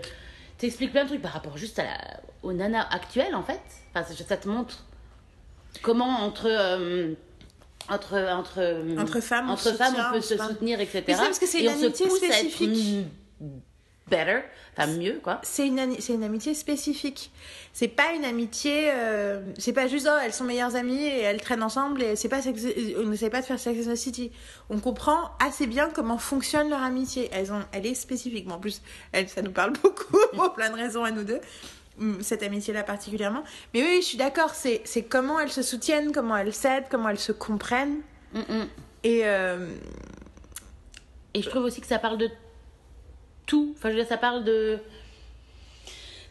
[0.57, 1.97] t'explique plein de trucs par rapport juste à la,
[2.43, 3.61] aux nanas actuelles en fait.
[3.93, 4.83] Enfin, ça, ça te montre
[5.81, 7.13] comment entre euh,
[7.89, 11.03] entre entre Entre femmes, on entre se femmes soutient, on peut on se soutenir etc.
[11.07, 13.07] Parce que c'est et on se pousse à être spécifique.
[14.09, 14.39] Better,
[14.77, 15.39] enfin mieux quoi.
[15.43, 17.31] C'est une, c'est une amitié spécifique.
[17.73, 18.89] C'est pas une amitié.
[18.91, 22.29] euh, c'est pas juste, oh, elles sont meilleures amies et elles traînent ensemble et c'est
[22.29, 22.65] pas sex-
[22.97, 24.31] on n'essaie pas de faire Sex and the City.
[24.69, 27.29] On comprend assez bien comment fonctionne leur amitié.
[27.31, 28.49] Elles ont, elle est spécifique.
[28.51, 28.81] En plus,
[29.11, 31.39] elle, ça nous parle beaucoup pour plein de raisons à nous deux.
[31.99, 33.43] Hum, Cette amitié-là particulièrement.
[33.73, 34.55] Mais oui, je suis d'accord.
[34.55, 37.99] C'est, c'est comment elles se soutiennent, comment elles s'aident, comment elles se comprennent.
[38.33, 38.67] Mm, mm.
[39.03, 39.67] Et euh,
[41.33, 42.29] Et je trouve aussi que ça parle de
[43.49, 43.73] tout.
[43.77, 44.79] Enfin, je veux dire, ça parle de.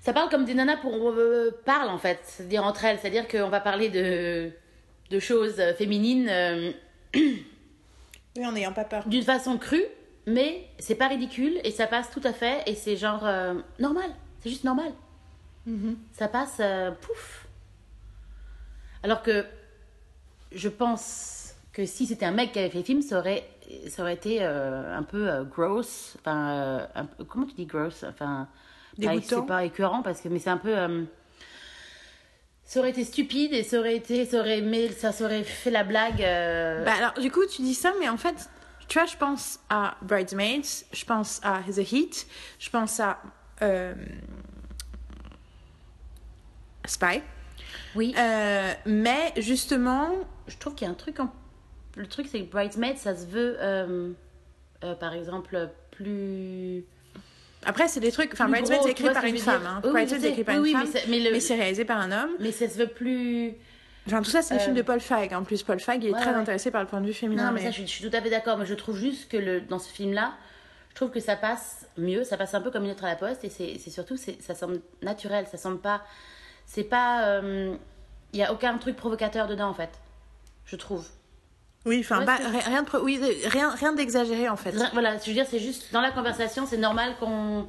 [0.01, 2.99] Ça parle comme des nanas pour, euh, parlent en fait, c'est-à-dire entre elles.
[2.99, 4.51] C'est-à-dire qu'on va parler de,
[5.11, 6.73] de choses féminines euh,
[7.15, 9.07] oui, en n'ayant pas peur.
[9.07, 9.85] d'une façon crue,
[10.27, 14.11] mais c'est pas ridicule et ça passe tout à fait et c'est genre euh, normal.
[14.41, 14.93] C'est juste normal.
[16.13, 17.47] Ça passe euh, pouf.
[19.03, 19.45] Alors que
[20.51, 23.45] je pense que si c'était un mec qui avait fait le film, ça aurait,
[23.89, 26.17] ça aurait été euh, un peu euh, gross.
[26.21, 28.49] Enfin, euh, peu- comment tu dis gross Enfin,
[29.01, 30.77] c'est pas écœurant parce que, mais c'est un peu.
[30.77, 31.05] euh,
[32.65, 35.85] ça aurait été stupide et ça aurait été, ça aurait, mais ça aurait fait la
[35.85, 36.19] blague.
[36.19, 38.51] Bah alors, du coup, tu dis ça, mais en fait,
[38.89, 42.27] tu vois, je pense à Bridesmaids, je pense à The Heat,
[42.59, 43.19] je pense à
[46.87, 47.23] Spy.
[47.95, 48.15] oui.
[48.87, 50.11] Mais justement,
[50.47, 51.33] je trouve qu'il y a un truc en...
[51.99, 54.11] le truc c'est que bridesmaid ça se veut euh,
[54.85, 56.85] euh, par exemple plus
[57.67, 58.33] après, c'est des trucs.
[58.35, 59.67] Enfin, gros, c'est écrit par une femme.
[59.67, 59.81] Hein.
[59.85, 60.87] Oui, je c'est écrit par Oui, une femme.
[60.95, 62.31] mais c'est- mais le- Mais c'est réalisé par un homme.
[62.39, 63.55] mais ça se veut plus
[64.07, 65.35] Enfin, tout ça, c'est Euh, films de Paul Feig.
[65.35, 66.37] En plus, Paul Feig, il est ouais, très ouais.
[66.37, 67.47] intéressé par le point de vue féminin.
[67.47, 68.97] non mais mais- ça je suis, je suis tout à fait d'accord mais je trouve
[68.97, 70.35] juste que le dans ce film là
[70.91, 73.17] je trouve que ça passe mieux ça passe un peu comme une lettre à la
[73.17, 76.03] poste et c'est surtout ça semble naturel ça semble pas
[76.65, 77.75] c'est pas euh,
[78.33, 79.91] il y a aucun truc provocateur dedans en fait
[80.65, 81.05] je trouve
[81.87, 84.73] Oui, enfin, bah, rien de, oui, rien, rien d'exagéré en fait.
[84.93, 87.67] Voilà je veux dire c'est juste dans la conversation c'est normal qu'on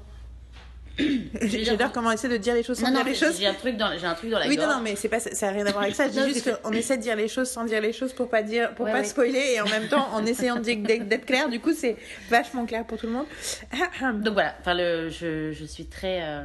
[1.41, 3.39] J'adore comment on essaie de dire les choses sans non non dire les choses.
[3.39, 5.07] j'ai un truc dans j'ai un truc dans la Oui, non, gorge non, mais c'est
[5.07, 6.10] pas, ça n'a rien à voir avec ça.
[6.10, 8.43] Juste c'est que- qu'on essaie de dire les choses sans dire les choses pour pas
[8.43, 9.03] dire, pour Ouais, pas ouais.
[9.05, 11.47] spoiler et en même temps en essayant d'être clair.
[11.47, 11.95] Du coup, c'est
[12.30, 13.28] vachement clair pour tout le monde.
[14.24, 16.43] Donc voilà, enfin le, je, je suis très, euh,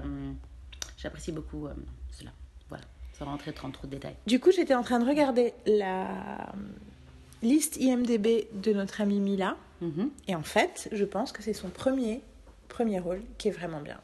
[0.98, 1.70] j'apprécie beaucoup euh,
[2.16, 2.30] cela.
[2.68, 2.84] Voilà,
[3.18, 4.14] sans rentrer dans trop de détails.
[4.28, 6.06] Du coup, j'étais en train de regarder la
[7.44, 9.56] liste IMDb de notre amie Mila.
[9.80, 10.10] Mhm.
[10.28, 12.20] Et en fait, je pense que c'est son premier,
[12.68, 13.98] premier rôle qui est vraiment bien.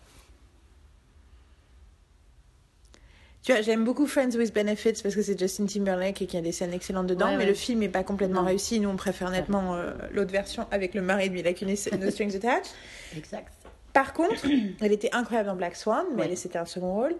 [3.42, 6.42] Tu vois, j'aime beaucoup Friends with Benefits parce que c'est Justin Timberlake et qu'il y
[6.42, 7.48] a des scènes excellentes dedans, Ouais, mais ouais.
[7.48, 8.48] le film n'est pas complètement Non.
[8.48, 8.80] réussi.
[8.80, 12.36] Nous, on préfère nettement euh, l'autre version avec le mari de Mila Kunis, No Strings
[12.36, 12.66] Attached.
[13.16, 13.50] Exact.
[13.94, 14.44] Par contre,
[14.82, 16.36] elle était incroyable dans Black Swan, mais Ouais.
[16.36, 17.16] c'était un second rôle.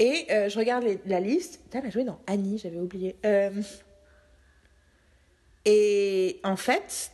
[0.00, 1.60] Et euh, je regarde les- la liste.
[1.64, 3.14] Putain, elle a joué dans Annie, j'avais oublié.
[3.24, 3.50] Euh,
[5.70, 7.10] Et en fait,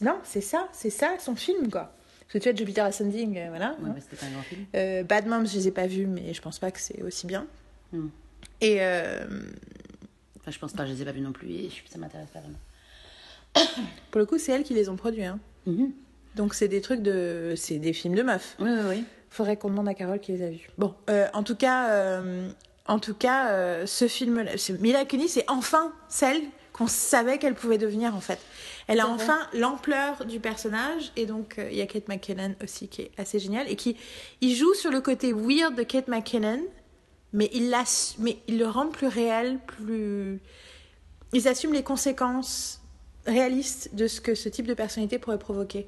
[0.00, 1.94] non, c'est ça, c'est ça son film, quoi.
[2.22, 3.76] Parce que tu vois, Jupiter Ascending, euh, voilà.
[3.80, 4.66] Ouais, mais c'était pas un grand film.
[4.74, 7.28] Euh, Bad Moms, je les ai pas vus, mais je pense pas que c'est aussi
[7.28, 7.46] bien.
[7.92, 8.08] Hmm.
[8.60, 9.24] Et euh,
[10.40, 12.40] Enfin, je pense pas, je les ai pas vus non plus et ça m'intéresse pas
[12.40, 12.58] vraiment.
[14.10, 15.24] pour le coup, c'est elles qui les ont produits.
[15.24, 15.38] Hein.
[15.66, 15.92] Mhm.
[16.34, 18.56] Donc c'est des trucs de, c'est des films de meufs.
[18.58, 19.04] Oui, oui, oui.
[19.30, 20.68] Faudrait qu'on demande à Carole qui les a vus.
[20.78, 22.20] Bon, euh, en tout cas,
[22.88, 24.44] en tout cas, ce film,
[24.80, 26.42] Mila Kunis, c'est enfin celle
[26.82, 28.40] qu'on savait qu'elle pouvait devenir en fait.
[28.88, 32.88] Elle a enfin l'ampleur du personnage et donc euh, il y a Kate McKinnon aussi
[32.88, 33.96] qui est assez géniale et qui
[34.40, 36.60] il joue sur le côté weird de Kate McKinnon,
[37.32, 37.72] mais il
[38.18, 40.40] mais il le rend plus réel, plus
[41.32, 42.82] ils assument les conséquences
[43.26, 45.86] réalistes de ce que ce type de personnalité pourrait provoquer.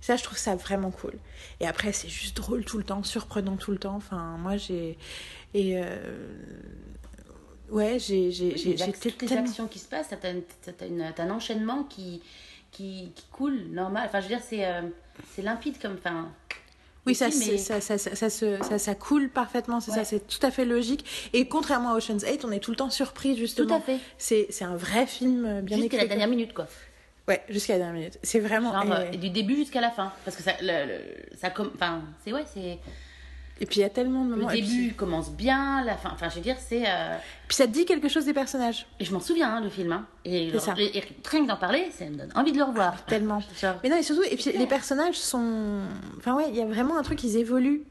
[0.00, 1.14] Ça, je trouve ça vraiment cool.
[1.58, 3.96] Et après, c'est juste drôle tout le temps, surprenant tout le temps.
[3.96, 4.96] Enfin, moi, j'ai.
[5.52, 5.78] Et.
[5.78, 5.96] euh,
[7.70, 8.30] Ouais, j'ai.
[8.30, 10.32] Oui, toutes les actions qui se passent, t'as
[10.86, 12.22] une- t'as un enchaînement qui,
[12.72, 14.04] qui, qui coule normal.
[14.06, 14.82] Enfin, je veux dire, c'est euh,
[15.34, 15.94] c'est limpide comme.
[15.98, 16.28] Enfin,
[17.06, 20.44] Oui, ça, est- ça, ça, ça, ça, ça, ça coule parfaitement, c'est ça, c'est tout
[20.44, 21.04] à fait logique.
[21.32, 23.68] Et contrairement à Ocean's 8, on est tout le temps surpris, justement.
[23.68, 24.48] Tout à fait.
[24.48, 26.66] C'est un vrai film euh, bien Jusqu'à la dernière minute, quoi.
[27.28, 28.18] Ouais, jusqu'à la dernière minute.
[28.22, 28.72] C'est vraiment.
[28.72, 30.12] Genre, euh, du début jusqu'à la fin.
[30.24, 30.52] Parce que ça.
[30.60, 32.32] Le, le- ça enfin, c'est.
[32.32, 32.78] Ouais, c'est.
[33.60, 34.50] Et puis il y a tellement de Le moments.
[34.50, 36.10] et début puis, commence bien, la fin.
[36.12, 36.84] Enfin, je veux dire, c'est.
[36.86, 37.16] euh,
[37.48, 38.86] puis ça te dit quelque chose des personnages.
[39.00, 39.92] Et je m'en souviens, hein, le film.
[39.92, 40.06] Hein.
[40.26, 40.74] Et, C'est ça.
[40.78, 43.04] et- rien que d'en parler, ça me donne envie de le revoir.
[43.06, 43.40] Tellement.
[43.60, 45.80] Genre, Mais non, et surtout, et puis les personnages sont.
[46.18, 47.84] Enfin, ouais, il y a vraiment un truc, ils évoluent,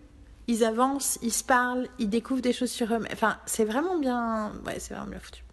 [0.47, 2.99] ils avancent, ils se parlent, ils découvrent des choses sur eux.
[3.11, 4.51] Enfin, c'est vraiment bien.
[4.67, 5.43] Ouais, c'est vraiment bien foutu.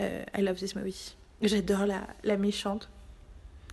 [0.00, 1.14] Euh, I love this movie.
[1.42, 2.88] J'adore la, la méchante.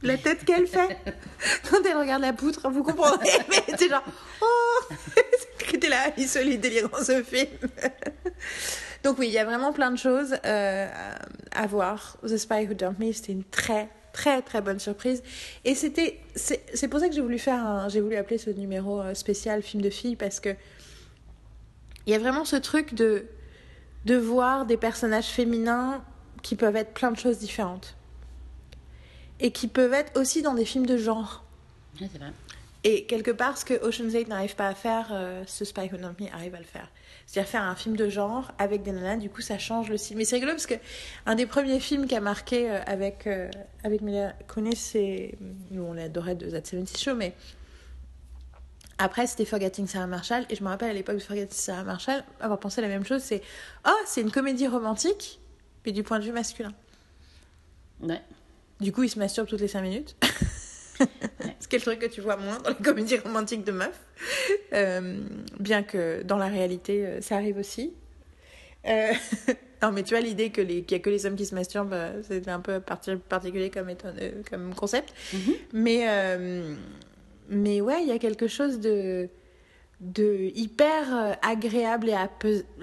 [0.02, 0.98] La tête qu'elle fait
[1.72, 4.04] quand elle regarde la poutre, vous comprendrez, mais c'est genre.
[4.42, 4.94] Oh
[6.18, 7.50] Il solide délirant ce film.
[9.04, 10.90] Donc, oui, il y a vraiment plein de choses euh,
[11.52, 12.18] à voir.
[12.24, 15.22] The Spy Who Dumped Me, c'était une très, très, très bonne surprise.
[15.66, 16.20] Et c'était.
[16.36, 19.82] C'est pour ça que j'ai voulu faire J'ai voulu appeler ce numéro euh, spécial film
[19.82, 20.56] de filles parce que.
[22.06, 23.26] Il y a vraiment ce truc de.
[24.06, 26.04] de voir des personnages féminins
[26.42, 27.98] qui peuvent être plein de choses différentes.
[29.42, 31.44] Et qui peuvent être aussi dans des films de genre.
[32.00, 32.32] c'est vrai.
[32.86, 35.98] Et quelque part, ce que Ocean's 8 n'arrive pas à faire, euh, ce Spy Who
[35.98, 36.90] Dumped Me arrive à le faire.
[37.26, 40.18] C'est-à-dire faire un film de genre avec des nanas, du coup ça change le style.
[40.18, 40.74] Mais c'est rigolo parce que
[41.26, 43.50] un des premiers films qui a marqué euh, avec, euh,
[43.86, 45.36] avec Mila Kunis, c'est.
[45.72, 47.34] Nous on l'adorait de That 70 Show, mais.
[48.98, 52.24] Après c'était Forgetting Sarah Marshall, et je me rappelle à l'époque de Forgetting Sarah Marshall
[52.40, 53.42] avoir pensé la même chose c'est
[53.88, 55.40] Oh, c'est une comédie romantique,
[55.86, 56.74] mais du point de vue masculin.
[58.02, 58.22] Ouais.
[58.80, 60.16] Du coup, il se masturbe toutes les 5 minutes.
[61.60, 64.02] Ce qui est le truc que tu vois moins dans les comédies romantiques de meufs.
[64.74, 65.22] Euh,
[65.60, 67.94] bien que dans la réalité, euh, ça arrive aussi.
[68.86, 69.14] Euh,
[69.82, 71.96] non, mais tu vois, l'idée qu'il n'y a que les hommes qui se masturbent,
[72.28, 73.92] c'est un peu particulier comme,
[74.50, 75.14] comme concept.
[75.34, 75.56] Mm-hmm.
[75.74, 76.38] Mais,
[77.50, 79.30] mais ouais, il y a quelque chose de,
[80.02, 82.16] de hyper agréable et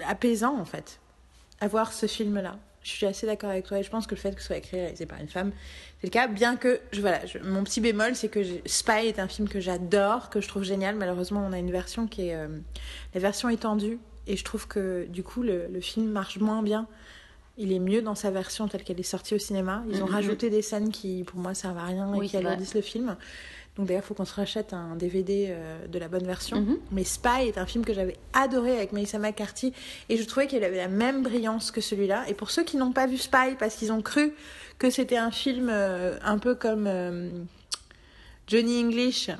[0.07, 0.99] apaisant, en fait,
[1.59, 2.57] à voir ce film-là.
[2.83, 4.57] Je suis assez d'accord avec toi et je pense que le fait que ce soit
[4.57, 5.51] écrit et réalisé par une femme,
[6.01, 6.27] c'est le cas.
[6.27, 10.29] Bien que, je, voilà, mon petit bémol, c'est que Spy est un film que j'adore,
[10.29, 10.95] que je trouve génial.
[10.95, 12.47] Malheureusement, on a une version qui est euh,
[13.13, 16.87] la version étendue et je trouve que du coup, le, le, film marche moins bien.
[17.57, 19.83] Il est mieux dans sa version telle qu'elle est sortie au cinéma.
[19.89, 20.11] Ils ont mm-hmm.
[20.11, 23.15] rajouté des scènes qui, pour moi, servent à rien et qui alourdissent le film.
[23.77, 26.59] Donc d'ailleurs, il faut qu'on se rachète un DVD euh, de la bonne version.
[26.59, 26.77] Mhm.
[26.91, 29.73] Mais Spy est un film que j'avais adoré avec Melissa McCarthy
[30.09, 32.25] et je trouvais qu'il avait la même brillance que celui-là.
[32.27, 34.33] Et pour ceux qui n'ont pas vu Spy parce qu'ils ont cru
[34.81, 37.29] que c'était un film euh, un peu comme euh,
[38.47, 39.29] Johnny English.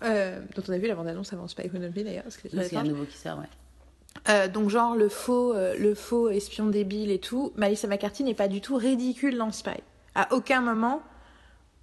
[0.00, 2.24] dont on a vu la bande-annonce avant Spy Who d'ailleurs.
[2.28, 4.48] C'est un nouveau qui sort, ouais.
[4.48, 8.60] donc genre le faux, le faux espion débile et tout, Melissa McCarthy n'est pas du
[8.60, 9.76] tout ridicule dans Spy.
[10.14, 11.02] À aucun moment,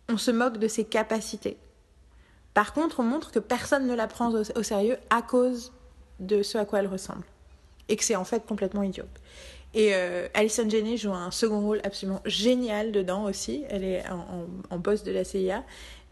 [0.10, 1.58] on se moque de ses capacités.
[2.54, 5.72] Par contre, on montre que personne ne la prend au, sérieux à cause
[6.20, 7.24] de ce à quoi elle ressemble.
[7.88, 9.06] Et que c'est en fait complètement idiot.
[9.74, 13.64] Et euh, Alison Janney joue un second rôle absolument génial dedans aussi.
[13.70, 15.64] Elle est en, en boss de la CIA.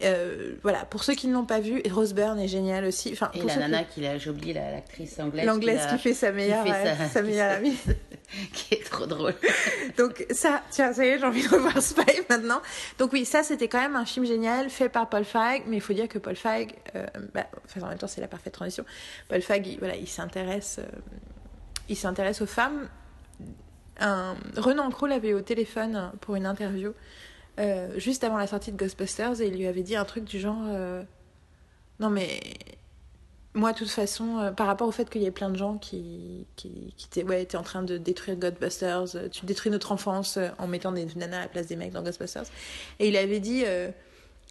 [0.02, 3.10] Euh, voilà, pour ceux qui ne l'ont pas vu, Rose Byrne est géniale aussi.
[3.12, 5.44] Enfin, et la nana qui l'a, j'ai oublié l'actrice anglaise.
[5.44, 6.64] L'anglaise qui, fait sa meilleure,
[7.12, 7.76] sa, meilleure amie.
[8.54, 9.34] qui est trop drôle.
[9.98, 12.62] Donc ça, tiens, ça y est, j'ai envie de revoir Spy maintenant.
[12.98, 15.82] Donc oui, ça c'était quand même un film génial fait par Paul Feig, mais il
[15.82, 18.84] faut dire que Paul Feig, euh, bah, enfin, en même temps c'est la parfaite transition.
[19.28, 20.98] Paul Feig, il, voilà, il s'intéresse, euh,
[21.90, 22.88] il s'intéresse aux femmes.
[24.00, 26.92] Renan Kroll avait au téléphone pour une interview
[27.60, 30.40] euh, juste avant la sortie de Ghostbusters et il lui avait dit un truc du
[30.40, 31.02] genre euh,
[31.98, 32.40] Non, mais
[33.54, 35.76] moi, de toute façon, euh, par rapport au fait qu'il y ait plein de gens
[35.76, 41.06] qui, qui, qui en train de détruire Ghostbusters, tu détruis notre enfance en mettant des
[41.16, 42.46] nanas à la place des mecs dans Ghostbusters.
[42.98, 43.64] Et il avait dit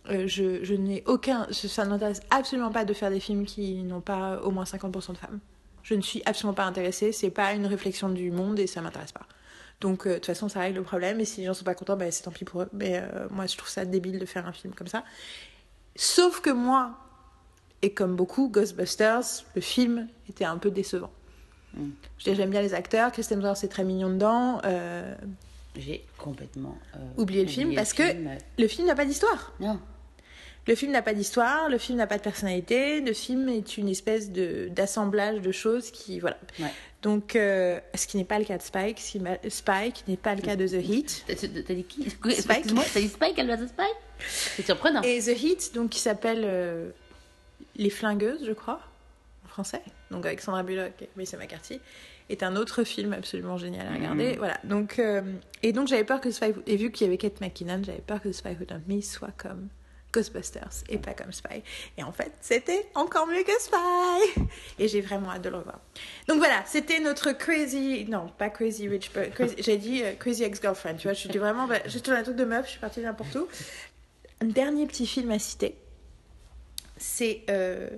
[0.05, 1.47] Je, je n'ai aucun.
[1.51, 5.13] Ça ne m'intéresse absolument pas de faire des films qui n'ont pas au moins 50%
[5.13, 5.39] de femmes.
[5.81, 7.11] Je ne suis absolument pas intéressée.
[7.11, 9.25] C'est pas une réflexion du monde et ça m'intéresse pas.
[9.81, 11.19] Donc, euh, de toute façon, ça règle le problème.
[11.19, 12.69] Et si les gens sont pas contents, bah, c'est tant pis pour eux.
[12.73, 15.03] Mais euh, moi, je trouve ça débile de faire un film comme ça.
[15.95, 16.97] Sauf que moi,
[17.81, 21.11] et comme beaucoup, Ghostbusters, le film était un peu décevant.
[21.73, 21.89] Mm.
[22.17, 23.11] J'aime bien les acteurs.
[23.11, 24.61] Kristen Stewart, c'est très mignon dedans.
[24.65, 25.15] Euh,
[25.75, 26.77] J'ai complètement
[27.17, 28.03] oublié le film parce que
[28.57, 29.53] le film n'a pas d'histoire.
[29.59, 29.79] Non.
[30.67, 33.89] Le film n'a pas d'histoire, le film n'a pas de personnalité, le film est une
[33.89, 36.19] espèce d'assemblage de, choses qui.
[36.19, 36.37] Voilà.
[37.01, 40.55] Donc, euh, ce qui n'est pas le cas de Spike, Spike n'est pas le cas
[40.55, 41.25] de The Heat.
[41.27, 42.09] T'as dit qui?
[42.09, 43.87] Spike moi t'as dit Spike, elle va de Spike?
[44.19, 45.01] C'est surprenant.
[45.03, 46.89] Et The Heat, donc, qui s'appelle euh,
[47.77, 48.81] Les Flingueuses, je crois,
[49.45, 49.81] en français,
[50.11, 51.79] donc avec Sandra Bullock et Melissa McCarthy,
[52.29, 54.33] est un autre film absolument génial à regarder.
[54.33, 54.37] Mm.
[54.37, 54.59] Voilà.
[54.65, 55.21] Donc, euh,
[55.63, 58.21] et donc, j'avais peur que Spike, et vu qu'il y avait Kate McKinnon, j'avais peur
[58.21, 59.69] que Spike Who Me soit comme
[60.11, 61.61] Ghostbusters et pas comme Spy.
[61.97, 64.47] Et en fait, c'était encore mieux que Spy.
[64.79, 65.79] Et j'ai vraiment hâte de le revoir.
[66.27, 69.11] Donc voilà, c'était notre crazy, non, pas crazy rich,
[69.59, 70.97] j'ai dit euh, crazy ex-girlfriend.
[70.97, 73.35] Tu vois, je suis vraiment, bah, suis un truc de meuf, je suis partie n'importe
[73.35, 73.47] où.
[74.41, 75.75] Un dernier petit film à citer,
[76.97, 77.89] c'est euh,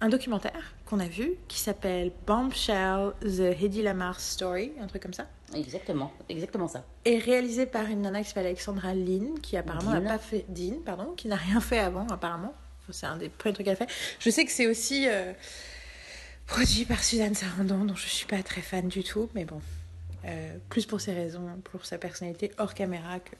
[0.00, 5.14] un documentaire qu'on a vu qui s'appelle Bombshell, The Hedy Lamar Story, un truc comme
[5.14, 5.26] ça.
[5.54, 6.84] Exactement, exactement ça.
[7.04, 10.44] Et réalisé par une nana qui s'appelle Alexandra Lynn, qui apparemment n'a pas fait.
[10.48, 12.52] Dean, pardon, qui n'a rien fait avant, apparemment.
[12.90, 13.90] C'est un des premiers trucs qu'elle fait.
[14.18, 15.32] Je sais que c'est aussi euh,
[16.46, 19.60] produit par Suzanne Sarandon, dont je ne suis pas très fan du tout, mais bon.
[20.24, 23.34] Euh, plus pour ses raisons, pour sa personnalité hors caméra que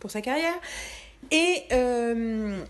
[0.00, 0.54] pour sa carrière.
[1.30, 2.60] Et euh,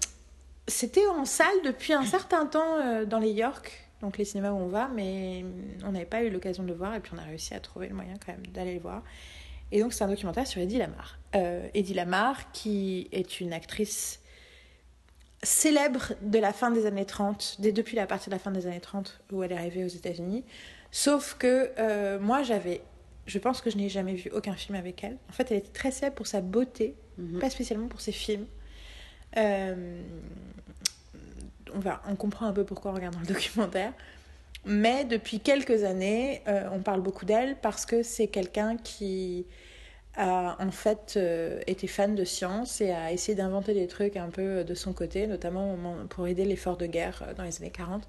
[0.69, 4.67] c'était en salle depuis un certain temps dans les York donc les cinémas où on
[4.67, 5.45] va, mais
[5.85, 7.89] on n'avait pas eu l'occasion de le voir et puis on a réussi à trouver
[7.89, 9.03] le moyen quand même d'aller le voir.
[9.71, 11.19] Et donc c'est un documentaire sur Eddie Lamar.
[11.35, 14.21] Euh, Eddie Lamar qui est une actrice
[15.43, 18.67] célèbre de la fin des années 30, dès depuis la partie de la fin des
[18.67, 20.45] années 30 où elle est arrivée aux États-Unis.
[20.91, 22.83] Sauf que euh, moi j'avais,
[23.27, 25.17] je pense que je n'ai jamais vu aucun film avec elle.
[25.31, 27.39] En fait elle était très célèbre pour sa beauté, mhm.
[27.39, 28.47] pas spécialement pour ses films.
[29.37, 30.03] Euh,
[31.75, 33.93] on, on comprend un peu pourquoi en regardant le documentaire.
[34.65, 39.47] Mais depuis quelques années, euh, on parle beaucoup d'elle parce que c'est quelqu'un qui
[40.15, 44.29] a en fait euh, été fan de science et a essayé d'inventer des trucs un
[44.29, 45.77] peu de son côté, notamment
[46.11, 48.07] pour aider l'effort de guerre euh, dans les années 40.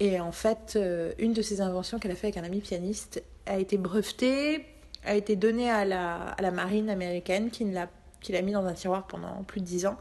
[0.00, 0.76] Et en fait,
[1.20, 4.66] une de ses inventions qu'elle a fait avec un ami pianiste a été brevetée,
[5.04, 9.06] a été donnée à la, à la marine américaine qui l'a mis dans un tiroir
[9.06, 9.96] pendant plus de dix ans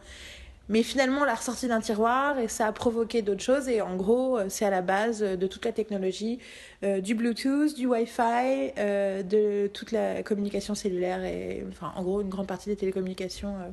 [0.69, 3.67] Mais finalement, on l'a ressorti d'un tiroir et ça a provoqué d'autres choses.
[3.67, 6.39] Et en gros, euh, c'est à la base de toute la technologie,
[6.83, 12.21] euh, du Bluetooth, du Wi-Fi, euh, de toute la communication cellulaire et, enfin, en gros,
[12.21, 13.69] une grande partie des télécommunications euh,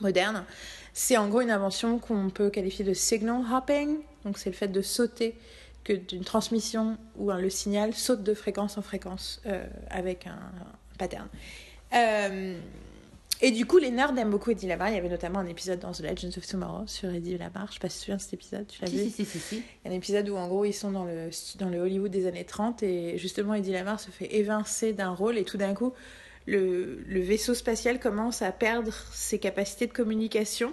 [0.00, 0.44] modernes.
[0.92, 3.98] C'est en gros une invention qu'on peut qualifier de signal hopping.
[4.24, 5.36] Donc, c'est le fait de sauter
[5.84, 10.38] que d'une transmission où le signal saute de fréquence en fréquence euh, avec un
[10.98, 11.28] pattern.
[13.44, 14.90] Et du coup, les nerds aiment beaucoup Eddie Lamar.
[14.90, 17.66] Il y avait notamment un épisode dans The Legends of Tomorrow sur Eddie Lamar.
[17.68, 18.66] Je sais pas si tu te souviens de cet épisode.
[18.68, 19.56] Tu l'as Si, vu si, si, si.
[19.56, 21.28] Il y a un épisode où, en gros, ils sont dans le,
[21.58, 25.38] dans le Hollywood des années 30 et justement, Eddie Lamar se fait évincer d'un rôle
[25.38, 25.92] et tout d'un coup,
[26.46, 30.72] le, le vaisseau spatial commence à perdre ses capacités de communication.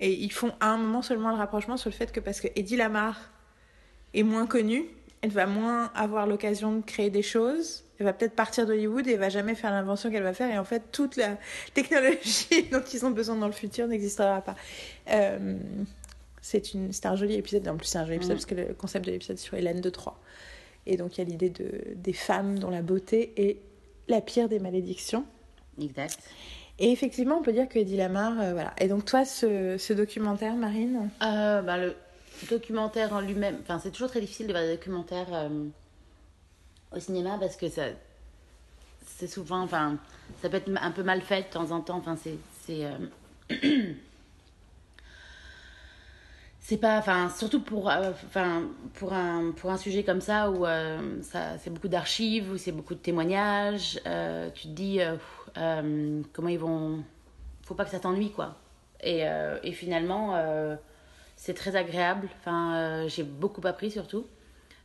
[0.00, 2.48] Et ils font à un moment seulement le rapprochement sur le fait que parce que
[2.56, 3.30] Eddie Lamar
[4.14, 4.86] est moins connue,
[5.22, 7.84] elle va moins avoir l'occasion de créer des choses.
[7.98, 10.52] Elle va peut-être partir d'Hollywood et elle va jamais faire l'invention qu'elle va faire.
[10.54, 11.38] Et en fait, toute la
[11.74, 14.54] technologie dont ils ont besoin dans le futur n'existera pas.
[15.10, 15.56] Euh,
[16.42, 17.66] c'est une, c'est un joli épisode.
[17.68, 18.38] En plus, c'est un joli épisode Mm.
[18.38, 20.18] parce que le concept de l'épisode est sur Hélène de Troyes.
[20.86, 23.58] Et donc, il y a l'idée de, des femmes dont la beauté est
[24.08, 25.24] la pire des malédictions.
[25.80, 26.18] Exact.
[26.78, 28.72] Et effectivement, on peut dire que Eddie Lamar, euh, voilà.
[28.78, 31.08] Et donc, toi, ce, ce documentaire, Marine?
[31.22, 31.96] Euh, bah, le
[32.44, 35.64] documentaire en lui-même, enfin, c'est toujours très difficile de voir des documentaires euh,
[36.94, 37.84] au cinéma parce que ça,
[39.06, 39.96] c'est souvent, enfin,
[40.42, 41.96] ça peut être un peu mal fait de temps en temps.
[41.96, 42.98] Enfin, c'est, c'est, euh,
[46.60, 48.12] c'est pas, enfin, surtout pour, euh,
[48.94, 50.66] pour un, pour un sujet comme ça où
[51.22, 54.00] c'est beaucoup d'archives, où c'est beaucoup de témoignages.
[54.54, 55.00] tu te dis
[55.54, 57.02] comment ils vont,
[57.62, 58.56] faut pas que ça t'ennuie quoi.
[59.02, 59.22] Et,
[59.62, 60.34] et finalement.
[61.36, 62.28] Euh, c'est très agréable.
[62.40, 64.26] Enfin, euh, j'ai beaucoup appris surtout.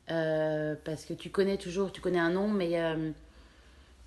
[0.10, 3.14] Euh, parce que tu connais toujours, tu connais un nom, mais tu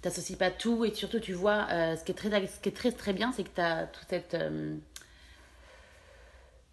[0.03, 0.85] t'associes pas tout.
[0.85, 3.33] Et surtout, tu vois, euh, ce, qui est très, ce qui est très très bien,
[3.33, 4.35] c'est que tu as toute cette.
[4.35, 4.75] euh,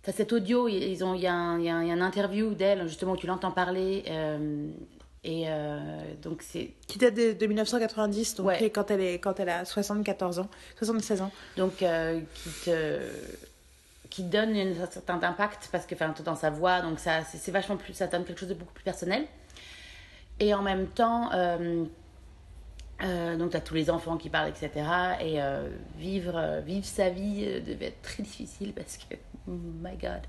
[0.04, 3.12] T'as cet audio, il y, y a un- il y a un interview d'elle, justement,
[3.12, 4.04] où tu l'entends parler.
[4.08, 4.68] euh,
[5.24, 5.80] et euh,
[6.24, 8.70] donc, c'est Qui date de, de 1990, donc Ouais.
[8.72, 11.32] quand, elle est, quand elle a 74 ans, 76 ans.
[11.56, 13.00] donc euh, qui te
[14.12, 17.78] qui donne un certain impact parce que enfin dans sa voix donc ça c'est vachement
[17.78, 19.26] plus ça donne quelque chose de beaucoup plus personnel.
[20.40, 21.86] Et en même temps euh,
[23.04, 24.86] euh, donc tu as tous les enfants qui parlent etc
[25.22, 29.16] et euh, vivre vivre sa vie devait être très difficile parce que
[29.48, 30.22] oh my god.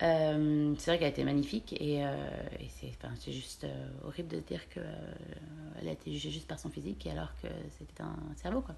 [0.00, 2.04] C'est vrai qu'elle a été magnifique et,
[2.68, 3.66] c'est enfin, c'est juste
[4.04, 4.80] horrible de dire que
[5.80, 8.74] elle a été jugée juste par son physique alors que c'était un cerveau quoi.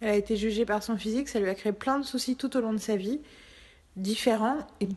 [0.00, 2.56] Elle a été jugée par son physique, ça lui a créé plein de soucis tout
[2.56, 3.20] au long de sa vie,
[3.98, 4.58] différents.
[4.80, 4.88] Et,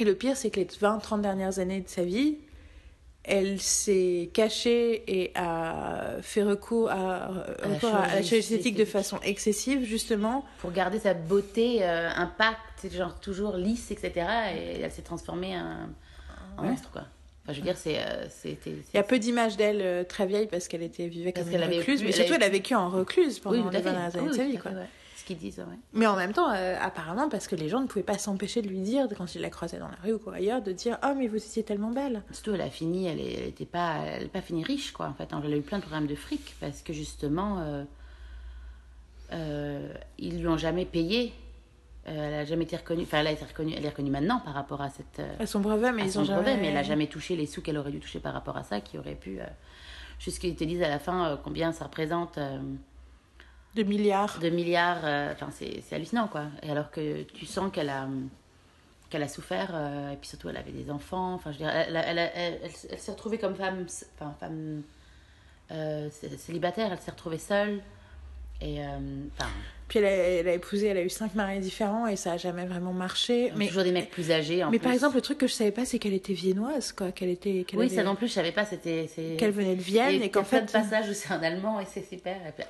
[0.00, 2.38] et le pire, c'est que les 20-30 dernières années de sa vie,
[3.26, 7.24] elle s'est cachée et a fait recours à,
[7.62, 10.44] à la chirurgie esthétique de façon excessive, justement.
[10.58, 12.58] pour garder sa beauté euh, impacte,
[12.92, 14.12] genre toujours lisse, etc.
[14.54, 15.86] Et elle s'est transformée en,
[16.62, 16.68] Ouais.
[16.68, 17.02] monstre, quoi.
[17.42, 18.70] Enfin, je veux dire, c'est, euh, c'était.
[18.70, 21.56] Il y a peu d'images d'elle euh, très vieille parce qu'elle était vivait comme une
[21.60, 23.80] recluse, plus- mais elle surtout avait elle a vécu en recluse pendant Oui, les à
[23.80, 23.90] 20 fait.
[23.90, 24.58] dernières Oui, années de sa vie.
[24.58, 24.70] Quoi.
[24.70, 24.86] fait, ouais.
[25.24, 25.78] Ce qu'ils disent, ouais.
[25.94, 28.68] Mais en même temps, euh, apparemment, parce que les gens ne pouvaient pas s'empêcher de
[28.68, 31.14] lui dire, quand ils la croisaient dans la rue ou quoi ailleurs, de dire Oh,
[31.16, 32.22] mais vous étiez tellement belle.
[32.30, 35.06] Surtout, elle a fini, elle est- elle était pas, elle pas finie riche, quoi.
[35.06, 37.84] En fait, elle a eu plein de problèmes de fric parce que justement, euh,
[39.32, 41.32] euh, ils lui ont jamais payé.
[42.06, 43.04] Elle a jamais été reconnue.
[43.04, 43.72] Enfin, elle a été reconnue.
[43.74, 45.22] Elle est reconnue maintenant par rapport à cette.
[45.40, 46.42] À son brevet, mais à ils son ont jamais.
[46.42, 48.62] brevet, mais elle n'a jamais touché les sous qu'elle aurait dû toucher par rapport à
[48.62, 49.38] ça, qui aurait pu.
[50.18, 52.38] Jusqu'ils te disent à la fin combien ça représente
[53.74, 54.38] De milliards.
[54.38, 55.04] de milliards.
[55.04, 56.46] euh, Enfin, c'est c'est hallucinant, quoi.
[56.62, 58.06] Et alors que tu sens qu'elle a
[59.12, 61.34] a souffert, euh, et puis surtout elle avait des enfants.
[61.34, 63.86] Enfin, je dire, elle, elle, elle, elle- s'est retrouvée comme femme,
[64.18, 64.82] enfin femme
[65.70, 66.90] euh, célibataire.
[66.92, 67.80] Elle s'est retrouvée seule.
[68.60, 68.98] Et euh,
[69.88, 72.36] Puis elle a, elle a épousé, elle a eu cinq maris différents et ça a
[72.38, 73.52] jamais vraiment marché.
[73.56, 74.64] Mais, toujours des mecs plus âgés.
[74.64, 74.84] En mais plus.
[74.84, 77.12] par exemple, le truc que je savais pas, c'est qu'elle était viennoise, quoi.
[77.12, 77.64] Qu'elle était.
[77.64, 78.64] qu'elle oui, avait- ça non plus, je savais pas.
[78.64, 79.08] C'était
[79.38, 80.62] Qu'elle venait de Vienne Et et, qu'en fait.
[80.62, 82.34] de passages où c'est un allemand et c'est super.
[82.46, 82.64] Et puis,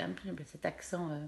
[0.51, 1.09] cet accent.
[1.12, 1.19] euh,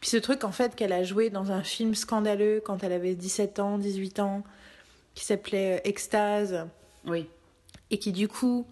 [0.00, 3.14] Puis ce truc, en fait, qu'elle a joué dans un film scandaleux quand elle avait
[3.14, 4.42] 17 ans, 18 ans,
[5.14, 6.66] qui s'appelait euh, Extase.
[7.06, 7.26] Oui.
[7.90, 8.66] et qui du coup,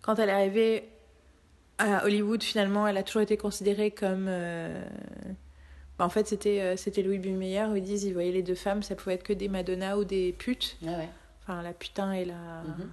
[0.00, 0.88] quand elle est arrivée
[1.78, 4.26] à Hollywood, finalement, elle a toujours été considérée comme...
[4.28, 4.82] euh,
[5.98, 8.54] bah, en fait, c'était euh, c'était Louis Bumeyer où ils disent ils voyaient les deux
[8.54, 10.76] femmes, ça pouvait être que des Madonna ou des putes.
[10.82, 11.08] Ouais.
[11.42, 12.34] Enfin, la putain et la...
[12.62, 12.88] Mhm.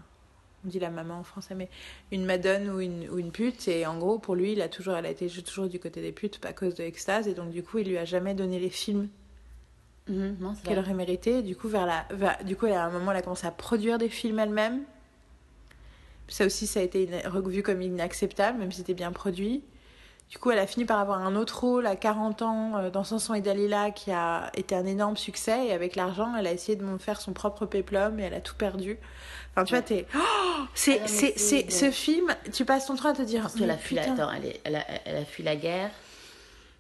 [0.64, 1.70] On dit la maman en français, mais
[2.12, 3.68] une madone ou une, ou une pute.
[3.68, 6.12] Et en gros, pour lui, il a toujours, elle a été toujours du côté des
[6.12, 7.28] putes à cause de Extase.
[7.28, 9.08] Et donc, du coup, il lui a jamais donné les films
[10.08, 11.44] Mhm, qu'elle aurait mérité.
[11.44, 13.52] Du coup, vers la, vers- du coup, elle, à un moment, elle a commencé à
[13.52, 14.82] produire des films elle-même.
[16.28, 19.64] Ça aussi, ça a été revu comme inacceptable, même si c'était bien produit.
[20.30, 23.04] Du coup, elle a fini par avoir un autre rôle à 40 ans euh, dans
[23.04, 25.68] Samson et Dalila qui a été un énorme succès.
[25.68, 28.56] Et avec l'argent, elle a essayé de faire son propre péplum et elle a tout
[28.56, 28.98] perdu.
[29.52, 30.06] Enfin, tu vois, t'es.
[30.16, 30.20] Oh
[30.74, 33.44] c'est, Ah c'est- c'est, ce film, tu passes ton temps à te dire.
[33.44, 35.92] Parce qu'elle a, fui la, attends, elle, est- elle, a, elle a fui la guerre,